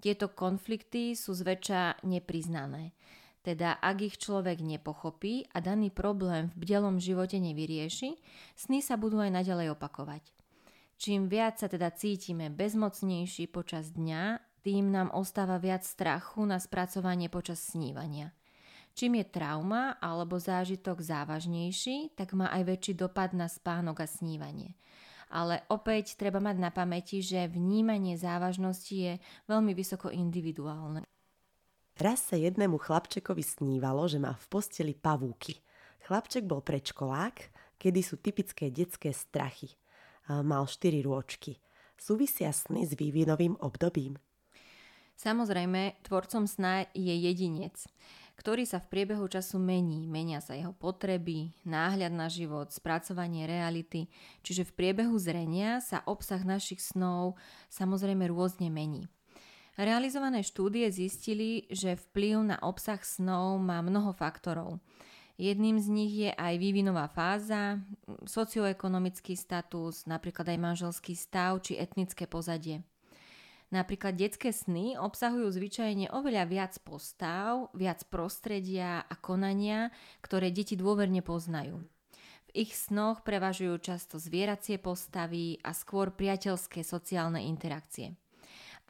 Tieto 0.01 0.33
konflikty 0.33 1.13
sú 1.13 1.37
zväčša 1.37 2.01
nepriznané. 2.09 2.97
Teda 3.45 3.77
ak 3.77 3.97
ich 4.01 4.15
človek 4.17 4.65
nepochopí 4.65 5.45
a 5.53 5.61
daný 5.61 5.93
problém 5.93 6.49
v 6.57 6.65
bdelom 6.65 6.97
živote 6.97 7.37
nevyrieši, 7.37 8.17
sny 8.57 8.81
sa 8.81 8.97
budú 8.97 9.21
aj 9.21 9.29
naďalej 9.29 9.77
opakovať. 9.77 10.25
Čím 10.97 11.29
viac 11.29 11.61
sa 11.61 11.69
teda 11.69 11.93
cítime 11.93 12.49
bezmocnejší 12.49 13.45
počas 13.53 13.93
dňa, 13.93 14.41
tým 14.67 14.91
nám 14.91 15.15
ostáva 15.15 15.55
viac 15.63 15.87
strachu 15.87 16.43
na 16.43 16.59
spracovanie 16.59 17.31
počas 17.31 17.63
snívania. 17.71 18.35
Čím 18.91 19.23
je 19.23 19.31
trauma 19.31 19.95
alebo 20.03 20.35
zážitok 20.35 20.99
závažnejší, 20.99 22.19
tak 22.19 22.35
má 22.35 22.51
aj 22.51 22.75
väčší 22.75 22.99
dopad 22.99 23.31
na 23.31 23.47
spánok 23.47 24.03
a 24.03 24.07
snívanie. 24.11 24.75
Ale 25.31 25.63
opäť 25.71 26.19
treba 26.19 26.43
mať 26.43 26.59
na 26.59 26.67
pamäti, 26.75 27.23
že 27.23 27.47
vnímanie 27.47 28.19
závažnosti 28.19 28.91
je 28.91 29.13
veľmi 29.47 29.71
vysoko 29.71 30.11
individuálne. 30.11 31.07
Raz 31.95 32.27
sa 32.27 32.35
jednému 32.35 32.75
chlapčekovi 32.75 33.47
snívalo, 33.47 34.03
že 34.11 34.19
má 34.19 34.35
v 34.35 34.45
posteli 34.51 34.91
pavúky. 34.91 35.63
Chlapček 36.03 36.43
bol 36.43 36.59
predškolák, 36.59 37.35
kedy 37.79 38.03
sú 38.03 38.19
typické 38.19 38.67
detské 38.67 39.15
strachy– 39.15 39.71
mal 40.27 40.67
4 40.67 41.07
rôčky. 41.07 41.55
Súvisia 41.95 42.51
sny 42.51 42.83
s 42.83 42.93
vývinovým 42.99 43.55
obdobím? 43.63 44.19
Samozrejme, 45.17 46.05
tvorcom 46.05 46.45
sna 46.45 46.85
je 46.93 47.09
jedinec, 47.09 47.73
ktorý 48.37 48.69
sa 48.69 48.77
v 48.77 48.89
priebehu 48.93 49.25
času 49.25 49.57
mení. 49.57 50.05
Menia 50.05 50.45
sa 50.45 50.53
jeho 50.53 50.77
potreby, 50.77 51.57
náhľad 51.65 52.13
na 52.13 52.29
život, 52.29 52.69
spracovanie 52.69 53.49
reality, 53.49 54.13
čiže 54.45 54.69
v 54.69 54.75
priebehu 54.77 55.17
zrenia 55.17 55.81
sa 55.81 56.05
obsah 56.05 56.45
našich 56.45 56.85
snov 56.85 57.33
samozrejme 57.73 58.29
rôzne 58.29 58.69
mení. 58.69 59.09
Realizované 59.73 60.45
štúdie 60.45 60.89
zistili, 60.93 61.65
že 61.69 61.97
vplyv 61.97 62.53
na 62.53 62.57
obsah 62.61 63.01
snov 63.01 63.57
má 63.57 63.81
mnoho 63.81 64.13
faktorov. 64.13 64.81
Jedným 65.37 65.77
z 65.77 65.87
nich 65.89 66.13
je 66.17 66.33
aj 66.33 66.57
vývinová 66.57 67.05
fáza, 67.13 67.77
socioekonomický 68.25 69.37
status, 69.37 70.09
napríklad 70.09 70.49
aj 70.49 70.57
manželský 70.61 71.13
stav 71.13 71.61
či 71.61 71.77
etnické 71.77 72.25
pozadie. 72.25 72.81
Napríklad 73.67 74.15
detské 74.15 74.55
sny 74.55 74.95
obsahujú 74.95 75.51
zvyčajne 75.51 76.07
oveľa 76.15 76.43
viac 76.47 76.73
postav, 76.87 77.67
viac 77.75 77.99
prostredia 78.07 79.03
a 79.03 79.13
konania, 79.19 79.91
ktoré 80.23 80.55
deti 80.55 80.79
dôverne 80.79 81.19
poznajú. 81.19 81.83
V 82.47 82.51
ich 82.55 82.71
snoch 82.71 83.27
prevažujú 83.27 83.75
často 83.83 84.23
zvieracie 84.23 84.79
postavy 84.79 85.59
a 85.67 85.75
skôr 85.75 86.15
priateľské 86.15 86.79
sociálne 86.79 87.43
interakcie. 87.43 88.15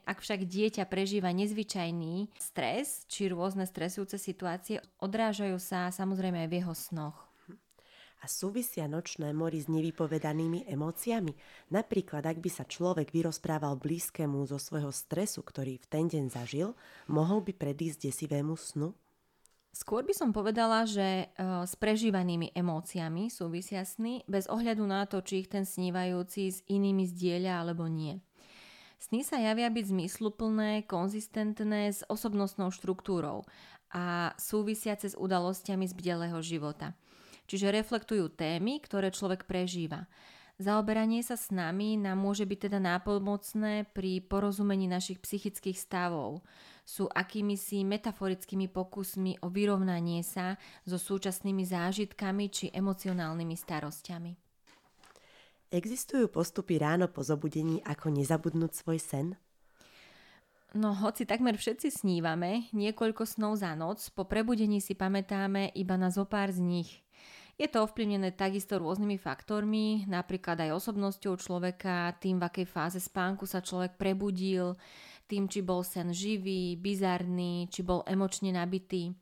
Ak 0.07 0.24
však 0.24 0.48
dieťa 0.48 0.88
prežíva 0.88 1.34
nezvyčajný 1.36 2.31
stres 2.39 3.03
či 3.12 3.27
rôzne 3.27 3.67
stresujúce 3.67 4.15
situácie, 4.15 4.79
odrážajú 5.03 5.60
sa 5.60 5.91
samozrejme 5.91 6.46
aj 6.46 6.50
v 6.53 6.57
jeho 6.63 6.75
snoch. 6.77 7.26
A 8.17 8.25
súvisia 8.25 8.89
nočné 8.89 9.29
mori 9.29 9.62
s 9.62 9.69
nevypovedanými 9.69 10.65
emóciami? 10.65 11.38
Napríklad, 11.69 12.25
ak 12.25 12.41
by 12.41 12.50
sa 12.50 12.65
človek 12.65 13.13
vyrozprával 13.13 13.77
blízkemu 13.77 14.50
zo 14.50 14.57
svojho 14.57 14.89
stresu, 14.89 15.45
ktorý 15.45 15.77
v 15.77 15.86
ten 15.86 16.05
deň 16.09 16.33
zažil, 16.33 16.74
mohol 17.05 17.45
by 17.45 17.53
predísť 17.53 18.09
desivému 18.09 18.57
snu? 18.57 18.97
Skôr 19.77 20.01
by 20.01 20.13
som 20.17 20.33
povedala, 20.33 20.89
že 20.89 21.05
e, 21.05 21.25
s 21.38 21.77
prežívanými 21.77 22.57
emóciami 22.57 23.29
súvisia 23.29 23.86
sny 23.86 24.25
bez 24.25 24.50
ohľadu 24.50 24.81
na 24.81 25.05
to, 25.05 25.21
či 25.21 25.45
ich 25.45 25.53
ten 25.53 25.69
snívajúci 25.69 26.50
s 26.50 26.65
inými 26.65 27.05
zdieľa 27.05 27.62
alebo 27.62 27.86
nie. 27.86 28.17
Sny 28.97 29.21
sa 29.21 29.38
javia 29.38 29.69
byť 29.69 29.93
zmysluplné, 29.93 30.89
konzistentné 30.89 31.93
s 31.93 32.01
osobnostnou 32.09 32.74
štruktúrou 32.74 33.45
a 33.93 34.33
súvisiace 34.41 35.13
s 35.13 35.15
udalosťami 35.15 35.86
z 35.86 35.93
bdelého 35.93 36.41
života. 36.41 36.97
Čiže 37.48 37.72
reflektujú 37.72 38.36
témy, 38.36 38.84
ktoré 38.84 39.10
človek 39.10 39.48
prežíva. 39.48 40.06
Zaoberanie 40.58 41.22
sa 41.22 41.38
s 41.38 41.54
nami 41.54 42.01
nám 42.01 42.18
môže 42.18 42.42
byť 42.42 42.60
teda 42.68 42.82
nápomocné 42.82 43.86
pri 43.94 44.25
porozumení 44.25 44.89
našich 44.89 45.22
psychických 45.22 45.77
stavov. 45.77 46.42
Sú 46.82 47.06
akýmisi 47.06 47.86
metaforickými 47.86 48.66
pokusmi 48.66 49.46
o 49.46 49.54
vyrovnanie 49.54 50.25
sa 50.25 50.58
so 50.82 50.98
súčasnými 50.98 51.62
zážitkami 51.62 52.50
či 52.50 52.66
emocionálnymi 52.74 53.54
starostiami. 53.54 54.32
Existujú 55.68 56.32
postupy 56.32 56.82
ráno 56.82 57.06
po 57.12 57.22
zobudení, 57.22 57.84
ako 57.86 58.18
nezabudnúť 58.18 58.72
svoj 58.72 58.98
sen? 58.98 59.27
No, 60.77 60.93
hoci 60.93 61.25
takmer 61.25 61.57
všetci 61.57 61.89
snívame, 61.89 62.69
niekoľko 62.69 63.25
snov 63.25 63.57
za 63.57 63.74
noc, 63.74 64.13
po 64.13 64.29
prebudení 64.29 64.77
si 64.77 64.93
pamätáme 64.93 65.74
iba 65.74 65.98
na 65.98 66.13
zo 66.13 66.22
pár 66.29 66.53
z 66.53 66.62
nich. 66.62 67.01
Je 67.57 67.65
to 67.65 67.81
ovplyvnené 67.81 68.38
takisto 68.38 68.77
rôznymi 68.77 69.17
faktormi, 69.17 70.05
napríklad 70.05 70.62
aj 70.62 70.77
osobnosťou 70.77 71.34
človeka, 71.41 72.13
tým, 72.22 72.38
v 72.38 72.46
akej 72.46 72.67
fáze 72.69 73.01
spánku 73.01 73.50
sa 73.50 73.65
človek 73.65 73.98
prebudil, 73.98 74.77
tým, 75.25 75.50
či 75.50 75.65
bol 75.65 75.81
sen 75.81 76.13
živý, 76.13 76.77
bizarný, 76.77 77.74
či 77.74 77.81
bol 77.81 78.05
emočne 78.05 78.53
nabitý. 78.53 79.17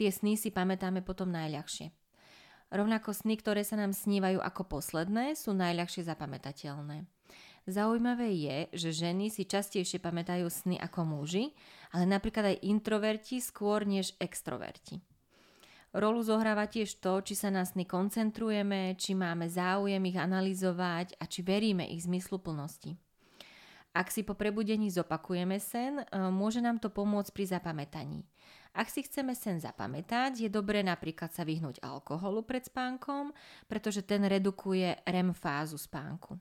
Tie 0.00 0.08
sny 0.08 0.40
si 0.40 0.48
pamätáme 0.48 1.04
potom 1.04 1.28
najľahšie. 1.28 1.92
Rovnako 2.72 3.12
sny, 3.12 3.36
ktoré 3.36 3.68
sa 3.68 3.76
nám 3.76 3.92
snívajú 3.92 4.40
ako 4.40 4.80
posledné, 4.80 5.36
sú 5.36 5.52
najľahšie 5.52 6.08
zapamätateľné. 6.08 7.15
Zaujímavé 7.66 8.30
je, 8.30 8.58
že 8.78 8.90
ženy 9.02 9.26
si 9.26 9.42
častejšie 9.42 9.98
pamätajú 9.98 10.46
sny 10.46 10.78
ako 10.78 11.02
muži, 11.02 11.50
ale 11.90 12.06
napríklad 12.06 12.54
aj 12.54 12.62
introverti 12.62 13.42
skôr 13.42 13.82
než 13.82 14.14
extroverti. 14.22 15.02
Rolu 15.90 16.22
zohráva 16.22 16.70
tiež 16.70 17.02
to, 17.02 17.18
či 17.26 17.34
sa 17.34 17.50
na 17.50 17.66
sny 17.66 17.82
koncentrujeme, 17.82 18.94
či 18.94 19.18
máme 19.18 19.50
záujem 19.50 19.98
ich 20.06 20.14
analyzovať 20.14 21.18
a 21.18 21.26
či 21.26 21.42
veríme 21.42 21.82
ich 21.90 22.06
zmysluplnosti. 22.06 22.94
Ak 23.96 24.12
si 24.12 24.22
po 24.22 24.36
prebudení 24.36 24.92
zopakujeme 24.92 25.56
sen, 25.58 26.04
môže 26.30 26.60
nám 26.60 26.78
to 26.78 26.92
pomôcť 26.92 27.32
pri 27.32 27.44
zapamätaní. 27.48 28.22
Ak 28.76 28.92
si 28.92 29.08
chceme 29.08 29.32
sen 29.32 29.56
zapamätať, 29.56 30.36
je 30.44 30.52
dobré 30.52 30.84
napríklad 30.84 31.32
sa 31.32 31.48
vyhnúť 31.48 31.80
alkoholu 31.80 32.44
pred 32.44 32.62
spánkom, 32.62 33.32
pretože 33.64 34.04
ten 34.04 34.20
redukuje 34.22 35.00
REM 35.02 35.32
fázu 35.32 35.80
spánku. 35.80 36.36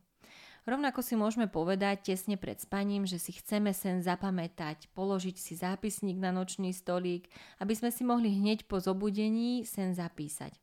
Rovnako 0.65 1.05
si 1.05 1.13
môžeme 1.13 1.45
povedať 1.45 2.09
tesne 2.09 2.41
pred 2.41 2.57
spaním, 2.57 3.05
že 3.05 3.21
si 3.21 3.37
chceme 3.37 3.69
sen 3.69 4.01
zapamätať, 4.01 4.89
položiť 4.97 5.37
si 5.37 5.53
zápisník 5.53 6.17
na 6.17 6.33
nočný 6.33 6.73
stolík, 6.73 7.29
aby 7.61 7.77
sme 7.77 7.93
si 7.93 8.01
mohli 8.01 8.33
hneď 8.33 8.65
po 8.65 8.81
zobudení 8.81 9.61
sen 9.61 9.93
zapísať. 9.93 10.57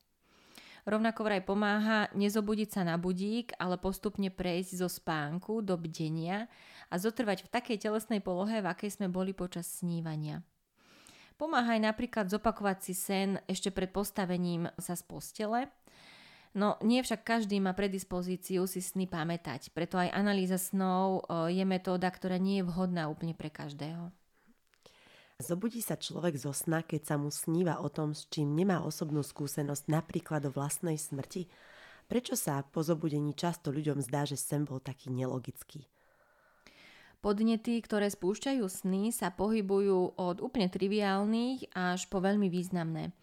Rovnako 0.82 1.22
vraj 1.22 1.46
pomáha 1.46 2.10
nezobudiť 2.18 2.74
sa 2.74 2.82
na 2.82 2.98
budík, 2.98 3.54
ale 3.62 3.78
postupne 3.78 4.26
prejsť 4.34 4.82
zo 4.82 4.90
spánku 4.90 5.62
do 5.62 5.78
bdenia 5.78 6.50
a 6.90 6.98
zotrvať 6.98 7.46
v 7.46 7.52
takej 7.54 7.78
telesnej 7.86 8.18
polohe, 8.18 8.58
v 8.58 8.66
akej 8.66 8.98
sme 8.98 9.06
boli 9.06 9.30
počas 9.30 9.70
snívania. 9.70 10.42
Pomáha 11.38 11.78
aj 11.78 11.94
napríklad 11.94 12.26
zopakovať 12.26 12.78
si 12.82 12.94
sen 12.98 13.38
ešte 13.46 13.70
pred 13.70 13.94
postavením 13.94 14.66
sa 14.82 14.98
z 14.98 15.02
postele, 15.06 15.70
No 16.52 16.76
nie 16.84 17.00
však 17.00 17.24
každý 17.24 17.64
má 17.64 17.72
predispozíciu 17.72 18.68
si 18.68 18.84
sny 18.84 19.08
pamätať, 19.08 19.72
preto 19.72 19.96
aj 19.96 20.12
analýza 20.12 20.60
snov 20.60 21.24
e, 21.24 21.56
je 21.56 21.64
metóda, 21.64 22.12
ktorá 22.12 22.36
nie 22.36 22.60
je 22.60 22.68
vhodná 22.68 23.08
úplne 23.08 23.32
pre 23.32 23.48
každého. 23.48 24.12
Zobudí 25.40 25.80
sa 25.80 25.96
človek 25.96 26.36
zo 26.36 26.52
sna, 26.52 26.84
keď 26.84 27.02
sa 27.02 27.16
mu 27.16 27.32
sníva 27.32 27.80
o 27.80 27.88
tom, 27.88 28.12
s 28.12 28.28
čím 28.28 28.52
nemá 28.52 28.84
osobnú 28.84 29.24
skúsenosť, 29.24 29.88
napríklad 29.88 30.44
o 30.46 30.54
vlastnej 30.54 31.00
smrti? 31.00 31.48
Prečo 32.06 32.36
sa 32.36 32.60
po 32.60 32.84
zobudení 32.84 33.32
často 33.32 33.72
ľuďom 33.72 34.04
zdá, 34.04 34.28
že 34.28 34.36
sen 34.36 34.68
bol 34.68 34.78
taký 34.78 35.08
nelogický? 35.08 35.88
Podnety, 37.24 37.80
ktoré 37.80 38.12
spúšťajú 38.12 38.66
sny, 38.66 39.14
sa 39.14 39.32
pohybujú 39.32 40.20
od 40.20 40.42
úplne 40.44 40.66
triviálnych 40.68 41.70
až 41.72 42.10
po 42.10 42.18
veľmi 42.18 42.50
významné. 42.52 43.14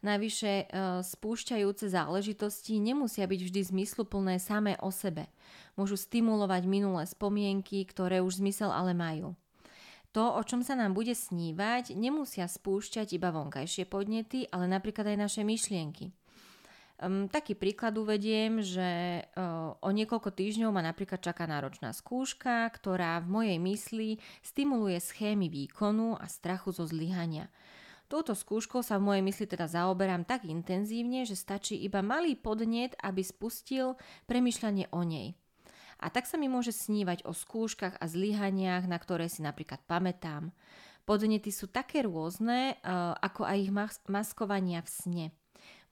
Najvyššie 0.00 0.54
e, 0.56 0.66
spúšťajúce 1.04 1.92
záležitosti 1.92 2.80
nemusia 2.80 3.28
byť 3.28 3.40
vždy 3.44 3.60
zmysluplné 3.68 4.40
samé 4.40 4.80
o 4.80 4.88
sebe. 4.88 5.28
Môžu 5.76 6.00
stimulovať 6.00 6.64
minulé 6.64 7.04
spomienky, 7.04 7.84
ktoré 7.84 8.24
už 8.24 8.40
zmysel 8.40 8.72
ale 8.72 8.96
majú. 8.96 9.36
To, 10.10 10.34
o 10.34 10.42
čom 10.42 10.66
sa 10.66 10.74
nám 10.74 10.96
bude 10.96 11.14
snívať, 11.14 11.94
nemusia 11.94 12.50
spúšťať 12.50 13.14
iba 13.14 13.30
vonkajšie 13.30 13.86
podnety, 13.86 14.48
ale 14.50 14.66
napríklad 14.66 15.06
aj 15.06 15.18
naše 15.20 15.42
myšlienky. 15.46 16.10
Taký 17.32 17.56
príklad 17.56 17.96
uvediem, 17.96 18.60
že 18.60 19.24
uh, 19.24 19.72
o 19.80 19.88
niekoľko 19.88 20.36
týždňov 20.36 20.68
ma 20.68 20.84
napríklad 20.84 21.24
čaká 21.24 21.48
náročná 21.48 21.96
skúška, 21.96 22.68
ktorá 22.76 23.24
v 23.24 23.40
mojej 23.40 23.58
mysli 23.62 24.08
stimuluje 24.44 25.00
schémy 25.00 25.48
výkonu 25.48 26.20
a 26.20 26.28
strachu 26.28 26.76
zo 26.76 26.84
zlyhania. 26.84 27.48
Touto 28.10 28.34
skúškou 28.34 28.82
sa 28.82 28.98
v 28.98 29.06
mojej 29.06 29.22
mysli 29.22 29.46
teda 29.46 29.70
zaoberám 29.70 30.26
tak 30.26 30.42
intenzívne, 30.42 31.22
že 31.22 31.38
stačí 31.38 31.78
iba 31.78 32.02
malý 32.02 32.34
podnet, 32.34 32.98
aby 32.98 33.22
spustil 33.22 33.94
premyšľanie 34.26 34.90
o 34.90 35.06
nej. 35.06 35.38
A 36.02 36.10
tak 36.10 36.26
sa 36.26 36.34
mi 36.34 36.50
môže 36.50 36.74
snívať 36.74 37.22
o 37.22 37.30
skúškach 37.30 38.02
a 38.02 38.04
zlyhaniach, 38.10 38.90
na 38.90 38.98
ktoré 38.98 39.30
si 39.30 39.46
napríklad 39.46 39.78
pamätám. 39.86 40.50
Podnety 41.06 41.54
sú 41.54 41.70
také 41.70 42.02
rôzne, 42.02 42.74
e, 42.74 42.74
ako 43.22 43.46
aj 43.46 43.56
ich 43.62 43.72
maskovania 44.10 44.82
v 44.82 44.90
sne. 44.90 45.26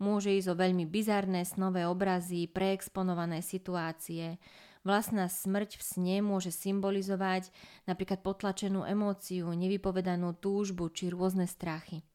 Môže 0.02 0.34
ísť 0.34 0.50
o 0.50 0.58
veľmi 0.58 0.90
bizarné 0.90 1.46
snové 1.46 1.86
obrazy, 1.86 2.50
preexponované 2.50 3.46
situácie. 3.46 4.42
Vlastná 4.88 5.28
smrť 5.28 5.76
v 5.76 5.84
sne 5.84 6.16
môže 6.24 6.48
symbolizovať 6.48 7.52
napríklad 7.84 8.24
potlačenú 8.24 8.88
emóciu, 8.88 9.52
nevypovedanú 9.52 10.32
túžbu 10.40 10.88
či 10.88 11.12
rôzne 11.12 11.44
strachy. 11.44 12.08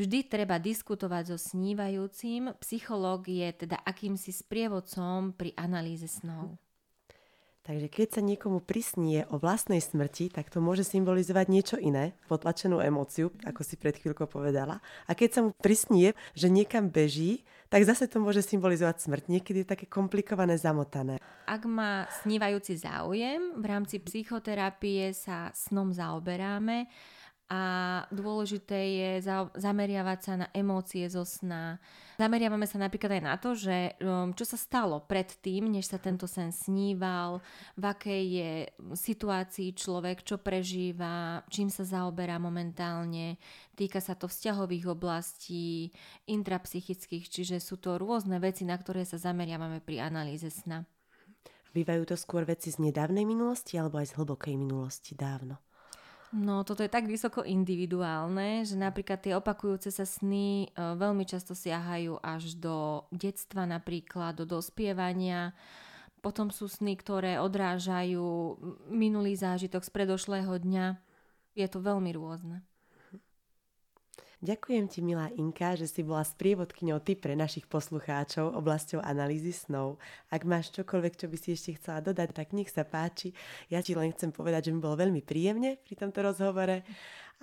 Vždy 0.00 0.24
treba 0.24 0.56
diskutovať 0.56 1.36
so 1.36 1.36
snívajúcim, 1.36 2.56
psychológ 2.64 3.28
je 3.28 3.52
teda 3.52 3.84
akýmsi 3.84 4.32
sprievodcom 4.32 5.36
pri 5.36 5.52
analýze 5.60 6.08
snov. 6.08 6.56
Takže 7.60 7.92
keď 7.92 8.08
sa 8.16 8.22
niekomu 8.24 8.64
prisnie 8.64 9.28
o 9.28 9.36
vlastnej 9.36 9.84
smrti, 9.84 10.32
tak 10.32 10.48
to 10.48 10.64
môže 10.64 10.88
symbolizovať 10.88 11.46
niečo 11.52 11.76
iné, 11.76 12.16
potlačenú 12.24 12.80
emóciu, 12.80 13.36
ako 13.44 13.60
si 13.60 13.76
pred 13.76 13.92
chvíľkou 14.00 14.24
povedala. 14.24 14.80
A 15.04 15.12
keď 15.12 15.28
sa 15.28 15.40
mu 15.44 15.52
prisnie, 15.52 16.16
že 16.32 16.48
niekam 16.48 16.88
beží, 16.88 17.44
tak 17.68 17.84
zase 17.84 18.08
to 18.08 18.16
môže 18.18 18.42
symbolizovať 18.48 19.04
smrť. 19.04 19.24
Niekedy 19.28 19.58
je 19.62 19.72
také 19.76 19.86
komplikované, 19.86 20.56
zamotané. 20.56 21.20
Ak 21.44 21.68
má 21.68 22.08
snívajúci 22.24 22.80
záujem, 22.80 23.60
v 23.60 23.64
rámci 23.68 24.00
psychoterapie 24.00 25.12
sa 25.12 25.52
snom 25.52 25.92
zaoberáme 25.92 26.88
a 27.50 27.62
dôležité 28.14 28.78
je 28.78 29.10
zameriavať 29.58 30.18
sa 30.22 30.32
na 30.38 30.46
emócie 30.54 31.02
zo 31.10 31.26
sna. 31.26 31.82
Zameriavame 32.14 32.62
sa 32.62 32.78
napríklad 32.78 33.18
aj 33.18 33.22
na 33.26 33.34
to, 33.42 33.58
že 33.58 33.98
um, 33.98 34.30
čo 34.30 34.46
sa 34.46 34.54
stalo 34.54 35.02
predtým, 35.02 35.66
než 35.66 35.90
sa 35.90 35.98
tento 35.98 36.30
sen 36.30 36.54
sníval, 36.54 37.42
v 37.74 37.84
akej 37.90 38.24
je 38.30 38.50
situácii 38.94 39.74
človek, 39.74 40.22
čo 40.22 40.38
prežíva, 40.38 41.42
čím 41.50 41.74
sa 41.74 41.82
zaoberá 41.82 42.38
momentálne. 42.38 43.34
Týka 43.74 43.98
sa 43.98 44.14
to 44.14 44.30
vzťahových 44.30 44.86
oblastí, 44.86 45.90
intrapsychických, 46.30 47.26
čiže 47.26 47.58
sú 47.58 47.82
to 47.82 47.98
rôzne 47.98 48.38
veci, 48.38 48.62
na 48.62 48.78
ktoré 48.78 49.02
sa 49.02 49.18
zameriavame 49.18 49.82
pri 49.82 50.06
analýze 50.06 50.46
sna. 50.54 50.86
Bývajú 51.74 52.14
to 52.14 52.14
skôr 52.14 52.46
veci 52.46 52.70
z 52.70 52.78
nedávnej 52.78 53.26
minulosti 53.26 53.74
alebo 53.74 53.98
aj 53.98 54.14
z 54.14 54.16
hlbokej 54.22 54.54
minulosti 54.54 55.18
dávno? 55.18 55.69
No, 56.30 56.62
toto 56.62 56.86
je 56.86 56.90
tak 56.90 57.10
vysoko 57.10 57.42
individuálne, 57.42 58.62
že 58.62 58.78
napríklad 58.78 59.18
tie 59.18 59.34
opakujúce 59.34 59.90
sa 59.90 60.06
sny 60.06 60.70
e, 60.70 60.94
veľmi 60.94 61.26
často 61.26 61.58
siahajú 61.58 62.22
až 62.22 62.54
do 62.54 63.02
detstva 63.10 63.66
napríklad, 63.66 64.38
do 64.38 64.46
dospievania. 64.46 65.50
Potom 66.22 66.54
sú 66.54 66.70
sny, 66.70 66.94
ktoré 66.94 67.42
odrážajú 67.42 68.62
minulý 68.94 69.34
zážitok 69.34 69.82
z 69.82 69.90
predošlého 69.90 70.54
dňa. 70.54 70.86
Je 71.58 71.66
to 71.66 71.82
veľmi 71.82 72.14
rôzne. 72.14 72.62
Ďakujem 74.40 74.88
ti, 74.88 75.04
milá 75.04 75.28
Inka, 75.36 75.76
že 75.76 75.84
si 75.84 76.00
bola 76.00 76.24
sprievodkyňou 76.24 77.04
ty 77.04 77.12
pre 77.12 77.36
našich 77.36 77.68
poslucháčov 77.68 78.56
oblasťou 78.56 79.04
analýzy 79.04 79.52
snov. 79.52 80.00
Ak 80.32 80.48
máš 80.48 80.72
čokoľvek, 80.72 81.12
čo 81.12 81.28
by 81.28 81.36
si 81.36 81.52
ešte 81.52 81.76
chcela 81.76 82.00
dodať, 82.00 82.32
tak 82.32 82.56
nech 82.56 82.72
sa 82.72 82.88
páči. 82.88 83.36
Ja 83.68 83.84
ti 83.84 83.92
len 83.92 84.16
chcem 84.16 84.32
povedať, 84.32 84.72
že 84.72 84.72
mi 84.72 84.80
bolo 84.80 84.96
veľmi 84.96 85.20
príjemne 85.20 85.76
pri 85.84 85.92
tomto 85.92 86.24
rozhovore 86.24 86.80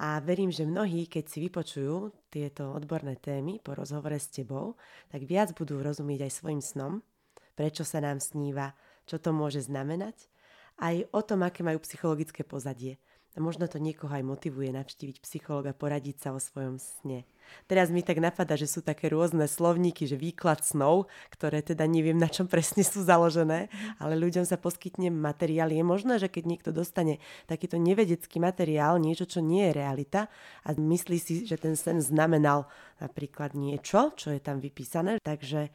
a 0.02 0.18
verím, 0.26 0.50
že 0.50 0.66
mnohí, 0.66 1.06
keď 1.06 1.30
si 1.30 1.38
vypočujú 1.46 2.18
tieto 2.34 2.74
odborné 2.74 3.14
témy 3.22 3.62
po 3.62 3.78
rozhovore 3.78 4.18
s 4.18 4.34
tebou, 4.34 4.74
tak 5.14 5.22
viac 5.22 5.54
budú 5.54 5.78
rozumieť 5.86 6.26
aj 6.26 6.32
svojim 6.34 6.66
snom, 6.66 7.06
prečo 7.54 7.86
sa 7.86 8.02
nám 8.02 8.18
sníva, 8.18 8.74
čo 9.06 9.22
to 9.22 9.30
môže 9.38 9.70
znamenať, 9.70 10.34
aj 10.82 11.06
o 11.14 11.22
tom, 11.22 11.46
aké 11.46 11.62
majú 11.62 11.78
psychologické 11.86 12.42
pozadie. 12.42 12.98
A 13.38 13.40
možno 13.40 13.70
to 13.70 13.78
niekoho 13.78 14.10
aj 14.10 14.26
motivuje 14.26 14.74
navštíviť 14.74 15.22
psychologa, 15.22 15.78
poradiť 15.78 16.18
sa 16.18 16.30
o 16.34 16.42
svojom 16.42 16.82
sne. 16.82 17.22
Teraz 17.70 17.94
mi 17.94 18.04
tak 18.04 18.20
napadá, 18.20 18.60
že 18.60 18.68
sú 18.68 18.84
také 18.84 19.08
rôzne 19.08 19.48
slovníky, 19.48 20.04
že 20.04 20.20
výklad 20.20 20.66
snov, 20.66 21.08
ktoré 21.32 21.64
teda 21.64 21.88
neviem 21.88 22.18
na 22.18 22.28
čom 22.28 22.50
presne 22.50 22.84
sú 22.84 23.06
založené, 23.06 23.72
ale 24.02 24.20
ľuďom 24.20 24.44
sa 24.44 24.60
poskytne 24.60 25.14
materiál. 25.14 25.72
Je 25.72 25.84
možné, 25.86 26.20
že 26.20 26.28
keď 26.28 26.44
niekto 26.44 26.70
dostane 26.76 27.24
takýto 27.48 27.80
nevedecký 27.80 28.42
materiál, 28.42 29.00
niečo, 29.00 29.30
čo 29.30 29.40
nie 29.40 29.70
je 29.70 29.78
realita 29.80 30.28
a 30.66 30.76
myslí 30.76 31.18
si, 31.22 31.34
že 31.48 31.56
ten 31.56 31.80
sen 31.80 32.04
znamenal 32.04 32.68
napríklad 33.00 33.56
niečo, 33.56 34.12
čo 34.18 34.34
je 34.34 34.42
tam 34.42 34.60
vypísané, 34.60 35.22
takže 35.22 35.72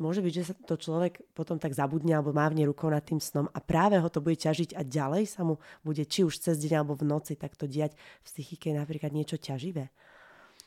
môže 0.00 0.24
byť, 0.24 0.32
že 0.32 0.44
sa 0.48 0.54
to 0.56 0.80
človek 0.80 1.20
potom 1.36 1.60
tak 1.60 1.76
zabudne 1.76 2.16
alebo 2.16 2.32
mávne 2.32 2.64
rukou 2.64 2.88
nad 2.88 3.04
tým 3.04 3.20
snom 3.20 3.52
a 3.52 3.60
práve 3.60 4.00
ho 4.00 4.08
to 4.08 4.24
bude 4.24 4.40
ťažiť 4.40 4.72
a 4.72 4.80
ďalej 4.80 5.28
sa 5.28 5.44
mu 5.44 5.60
bude 5.84 6.00
či 6.08 6.24
už 6.24 6.40
cez 6.40 6.56
deň 6.64 6.80
alebo 6.80 6.96
v 6.96 7.04
noci 7.04 7.36
takto 7.36 7.68
diať 7.68 7.92
v 7.92 8.24
psychike 8.24 8.72
napríklad 8.72 9.12
niečo 9.12 9.36
ťaživé. 9.36 9.92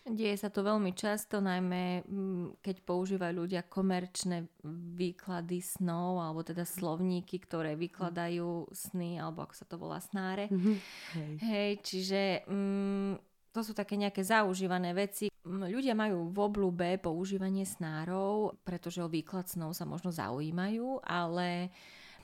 Deje 0.08 0.40
sa 0.40 0.48
to 0.48 0.63
veľmi 0.63 0.96
často, 0.96 1.44
najmä 1.44 2.08
mm, 2.08 2.63
keď 2.63 2.76
používajú 2.88 3.44
ľudia 3.44 3.68
komerčné 3.68 4.48
výklady 4.96 5.60
snov, 5.60 6.24
alebo 6.24 6.48
teda 6.48 6.63
slovníky, 6.63 7.44
ktoré 7.44 7.76
vykladajú 7.76 8.72
sny, 8.72 9.20
alebo 9.20 9.44
ako 9.44 9.54
sa 9.60 9.66
to 9.68 9.76
volá, 9.76 10.00
snáre. 10.00 10.48
Mm-hmm. 10.48 10.76
Hej. 11.12 11.32
Hej, 11.44 11.72
čiže 11.84 12.22
mm, 12.48 13.12
to 13.52 13.66
sú 13.66 13.74
také 13.74 13.98
nejaké 13.98 14.22
zaužívané 14.22 14.94
veci. 14.94 15.32
Ľudia 15.48 15.96
majú 15.96 16.30
v 16.30 16.38
oblúbe 16.38 16.90
používanie 17.00 17.64
snárov, 17.64 18.60
pretože 18.68 19.00
o 19.00 19.10
výklad 19.10 19.48
snov 19.48 19.74
sa 19.74 19.88
možno 19.88 20.12
zaujímajú, 20.12 21.02
ale 21.02 21.72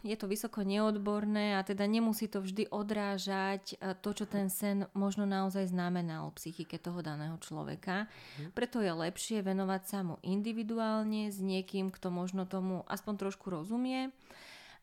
je 0.04 0.20
to 0.20 0.28
vysoko 0.28 0.68
neodborné 0.68 1.56
a 1.56 1.64
teda 1.64 1.88
nemusí 1.88 2.28
to 2.28 2.44
vždy 2.44 2.68
odrážať 2.68 3.80
e, 3.80 3.96
to, 4.04 4.12
čo 4.12 4.28
ten 4.28 4.52
sen 4.52 4.84
možno 4.92 5.24
naozaj 5.24 5.72
znamenal 5.72 6.28
v 6.30 6.38
psychike 6.44 6.76
toho 6.76 7.00
daného 7.00 7.40
človeka. 7.40 8.12
Mhm. 8.38 8.52
Preto 8.52 8.84
je 8.84 8.92
lepšie 8.92 9.40
venovať 9.40 9.82
sa 9.88 10.04
mu 10.04 10.20
individuálne 10.20 11.32
s 11.32 11.40
niekým, 11.40 11.88
kto 11.90 12.12
možno 12.12 12.44
tomu 12.44 12.84
aspoň 12.92 13.14
trošku 13.16 13.48
rozumie 13.48 14.12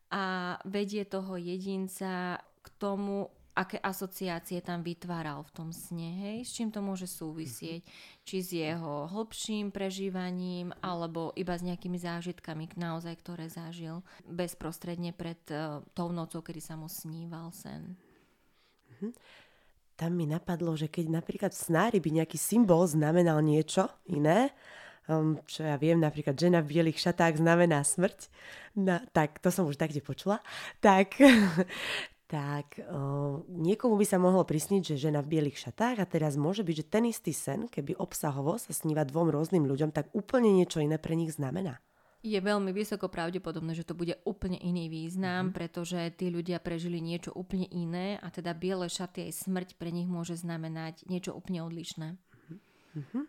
a 0.08 0.56
vedie 0.64 1.04
toho 1.04 1.36
jedinca 1.36 2.40
k 2.40 2.66
tomu, 2.80 3.28
aké 3.60 3.76
asociácie 3.76 4.64
tam 4.64 4.80
vytváral 4.80 5.44
v 5.44 5.52
tom 5.52 5.68
sne, 5.68 6.16
hej, 6.16 6.48
s 6.48 6.56
čím 6.56 6.72
to 6.72 6.80
môže 6.80 7.04
súvisieť, 7.04 7.84
mm-hmm. 7.84 8.24
či 8.24 8.36
s 8.40 8.50
jeho 8.56 9.04
hlbším 9.12 9.68
prežívaním, 9.68 10.72
alebo 10.80 11.36
iba 11.36 11.52
s 11.52 11.60
nejakými 11.60 12.00
zážitkami, 12.00 12.72
naozaj, 12.80 13.20
ktoré 13.20 13.52
zažil 13.52 14.00
bezprostredne 14.24 15.12
pred 15.12 15.40
uh, 15.52 15.84
tou 15.92 16.08
nocou, 16.08 16.40
kedy 16.40 16.64
sa 16.64 16.80
mu 16.80 16.88
sníval 16.88 17.52
sen. 17.52 18.00
Mm-hmm. 18.96 19.12
Tam 20.00 20.16
mi 20.16 20.24
napadlo, 20.24 20.72
že 20.80 20.88
keď 20.88 21.20
napríklad 21.20 21.52
v 21.52 21.60
snári 21.60 21.98
by 22.00 22.24
nejaký 22.24 22.40
symbol 22.40 22.88
znamenal 22.88 23.44
niečo 23.44 23.92
iné, 24.08 24.56
um, 25.04 25.36
čo 25.44 25.68
ja 25.68 25.76
viem, 25.76 26.00
napríklad 26.00 26.32
žena 26.32 26.64
v 26.64 26.80
bielých 26.80 26.96
šatách 26.96 27.36
znamená 27.36 27.84
smrť, 27.84 28.32
no, 28.80 29.04
tak 29.12 29.36
to 29.44 29.52
som 29.52 29.68
už 29.68 29.76
tak 29.76 29.92
počula, 30.00 30.40
tak, 30.80 31.20
tak 32.30 32.78
uh, 32.78 33.42
niekomu 33.50 33.98
by 33.98 34.06
sa 34.06 34.22
mohlo 34.22 34.46
prisniť, 34.46 34.94
že 34.94 35.10
žena 35.10 35.18
v 35.18 35.34
bielých 35.34 35.66
šatách 35.66 35.98
a 35.98 36.06
teraz 36.06 36.38
môže 36.38 36.62
byť, 36.62 36.74
že 36.78 36.86
ten 36.86 37.04
istý 37.10 37.34
sen, 37.34 37.66
keby 37.66 37.98
obsahovo 37.98 38.54
sa 38.54 38.70
sníva 38.70 39.02
dvom 39.02 39.34
rôznym 39.34 39.66
ľuďom, 39.66 39.90
tak 39.90 40.14
úplne 40.14 40.54
niečo 40.54 40.78
iné 40.78 40.94
pre 41.02 41.18
nich 41.18 41.34
znamená. 41.34 41.82
Je 42.22 42.38
veľmi 42.38 42.70
vysoko 42.70 43.10
pravdepodobné, 43.10 43.74
že 43.74 43.82
to 43.82 43.98
bude 43.98 44.14
úplne 44.22 44.62
iný 44.62 44.86
význam, 44.86 45.50
mm-hmm. 45.50 45.56
pretože 45.58 45.98
tí 46.14 46.30
ľudia 46.30 46.62
prežili 46.62 47.02
niečo 47.02 47.34
úplne 47.34 47.66
iné 47.66 48.20
a 48.22 48.30
teda 48.30 48.54
biele 48.54 48.86
šaty 48.86 49.26
aj 49.26 49.50
smrť 49.50 49.68
pre 49.74 49.90
nich 49.90 50.06
môže 50.06 50.38
znamenať 50.38 51.02
niečo 51.10 51.34
úplne 51.34 51.66
odlišné. 51.66 52.14
Mm-hmm. 52.94 53.24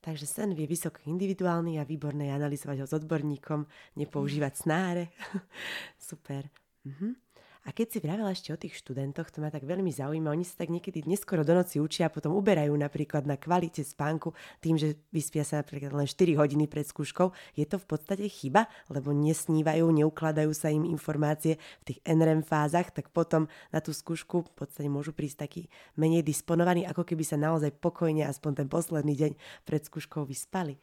Takže 0.00 0.26
sen 0.28 0.54
vie 0.54 0.70
vysoko 0.70 1.02
individuálny 1.04 1.82
a 1.82 1.88
výborné 1.88 2.30
je 2.30 2.36
analyzovať 2.38 2.76
ho 2.78 2.86
s 2.86 2.94
odborníkom, 2.94 3.66
nepoužívať 3.98 4.52
snáre. 4.54 5.10
Super. 5.98 6.46
Mhm. 6.86 7.26
A 7.66 7.74
keď 7.74 7.86
si 7.90 7.98
vravela 7.98 8.30
ešte 8.30 8.54
o 8.54 8.60
tých 8.60 8.78
študentoch, 8.78 9.26
to 9.34 9.42
ma 9.42 9.50
tak 9.50 9.66
veľmi 9.66 9.90
zaujíma. 9.90 10.30
Oni 10.30 10.46
sa 10.46 10.62
tak 10.62 10.70
niekedy 10.70 11.02
neskoro 11.02 11.42
do 11.42 11.50
noci 11.50 11.82
učia 11.82 12.06
a 12.06 12.14
potom 12.14 12.30
uberajú 12.38 12.70
napríklad 12.70 13.26
na 13.26 13.34
kvalite 13.34 13.82
spánku 13.82 14.30
tým, 14.62 14.78
že 14.78 14.94
vyspia 15.10 15.42
sa 15.42 15.66
napríklad 15.66 15.90
len 15.90 16.06
4 16.06 16.38
hodiny 16.38 16.70
pred 16.70 16.86
skúškou. 16.86 17.34
Je 17.58 17.66
to 17.66 17.82
v 17.82 17.86
podstate 17.90 18.22
chyba, 18.30 18.70
lebo 18.86 19.10
nesnívajú, 19.10 19.82
neukladajú 19.82 20.54
sa 20.54 20.70
im 20.70 20.86
informácie 20.86 21.58
v 21.82 21.84
tých 21.90 21.98
NREM 22.06 22.46
fázach, 22.46 22.94
tak 22.94 23.10
potom 23.10 23.50
na 23.74 23.82
tú 23.82 23.90
skúšku 23.90 24.46
v 24.46 24.52
podstate 24.54 24.86
môžu 24.86 25.10
prísť 25.10 25.50
taký 25.50 25.62
menej 25.98 26.22
disponovaní, 26.22 26.86
ako 26.86 27.02
keby 27.02 27.26
sa 27.26 27.34
naozaj 27.34 27.74
pokojne 27.82 28.22
aspoň 28.30 28.62
ten 28.62 28.68
posledný 28.70 29.18
deň 29.18 29.32
pred 29.66 29.82
skúškou 29.82 30.22
vyspali. 30.22 30.78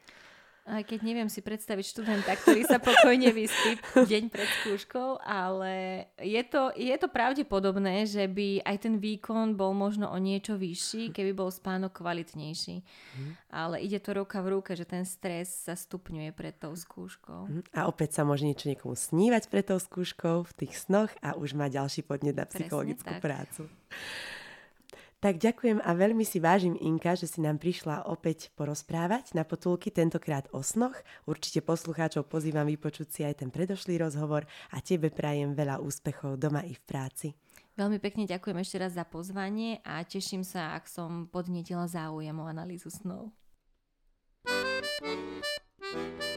Aj 0.63 0.79
keď 0.79 1.03
neviem 1.03 1.27
si 1.27 1.43
predstaviť 1.43 1.85
študenta, 1.91 2.39
ktorý 2.39 2.63
sa 2.63 2.79
pokojne 2.79 3.35
vyspí 3.35 3.75
deň 3.99 4.31
pred 4.31 4.47
skúškou, 4.63 5.19
ale 5.19 6.07
je 6.23 6.39
to, 6.47 6.71
je 6.71 6.95
to 6.95 7.11
pravdepodobné, 7.11 8.07
že 8.07 8.23
by 8.31 8.63
aj 8.63 8.87
ten 8.87 8.95
výkon 8.95 9.59
bol 9.59 9.75
možno 9.75 10.07
o 10.07 10.15
niečo 10.15 10.55
vyšší, 10.55 11.11
keby 11.11 11.35
bol 11.35 11.51
spánok 11.51 11.99
kvalitnejší. 11.99 12.79
Mm. 12.79 13.31
Ale 13.51 13.83
ide 13.83 13.99
to 13.99 14.15
ruka 14.15 14.39
v 14.39 14.55
ruke, 14.55 14.71
že 14.71 14.87
ten 14.87 15.03
stres 15.03 15.67
sa 15.67 15.75
stupňuje 15.75 16.31
pred 16.31 16.55
tou 16.55 16.71
skúškou. 16.71 17.51
Mm. 17.51 17.63
A 17.75 17.91
opäť 17.91 18.15
sa 18.15 18.23
môže 18.23 18.47
niečo 18.47 18.71
niekomu 18.71 18.95
snívať 18.95 19.51
pred 19.51 19.67
tou 19.67 19.79
skúškou 19.83 20.47
v 20.47 20.53
tých 20.63 20.79
snoch 20.79 21.11
a 21.19 21.35
už 21.35 21.59
má 21.59 21.67
ďalší 21.67 22.07
podnet 22.07 22.39
na 22.39 22.47
psychologickú 22.47 23.11
prácu. 23.19 23.67
Tak 25.23 25.39
ďakujem 25.39 25.79
a 25.79 25.95
veľmi 25.95 26.27
si 26.27 26.43
vážim 26.43 26.75
Inka, 26.75 27.15
že 27.15 27.31
si 27.31 27.39
nám 27.39 27.55
prišla 27.55 28.11
opäť 28.11 28.51
porozprávať 28.59 29.31
na 29.31 29.47
potulky, 29.47 29.87
tentokrát 29.87 30.51
o 30.51 30.59
snoch. 30.59 30.99
Určite 31.23 31.63
poslucháčov 31.63 32.27
pozývam 32.27 32.67
vypočuť 32.67 33.07
si 33.07 33.21
aj 33.23 33.39
ten 33.39 33.47
predošlý 33.47 34.03
rozhovor 34.03 34.43
a 34.75 34.83
tebe 34.83 35.07
prajem 35.15 35.55
veľa 35.55 35.79
úspechov 35.79 36.35
doma 36.35 36.67
i 36.67 36.75
v 36.75 36.83
práci. 36.83 37.31
Veľmi 37.79 38.03
pekne 38.03 38.27
ďakujem 38.27 38.57
ešte 38.67 38.77
raz 38.83 38.99
za 38.99 39.07
pozvanie 39.07 39.79
a 39.87 40.03
teším 40.03 40.43
sa, 40.43 40.75
ak 40.75 40.91
som 40.91 41.31
podnietila 41.31 41.87
záujem 41.87 42.35
o 42.35 42.43
analýzu 42.43 42.91
snov. 42.91 43.31
thank 44.43 46.19
you 46.19 46.32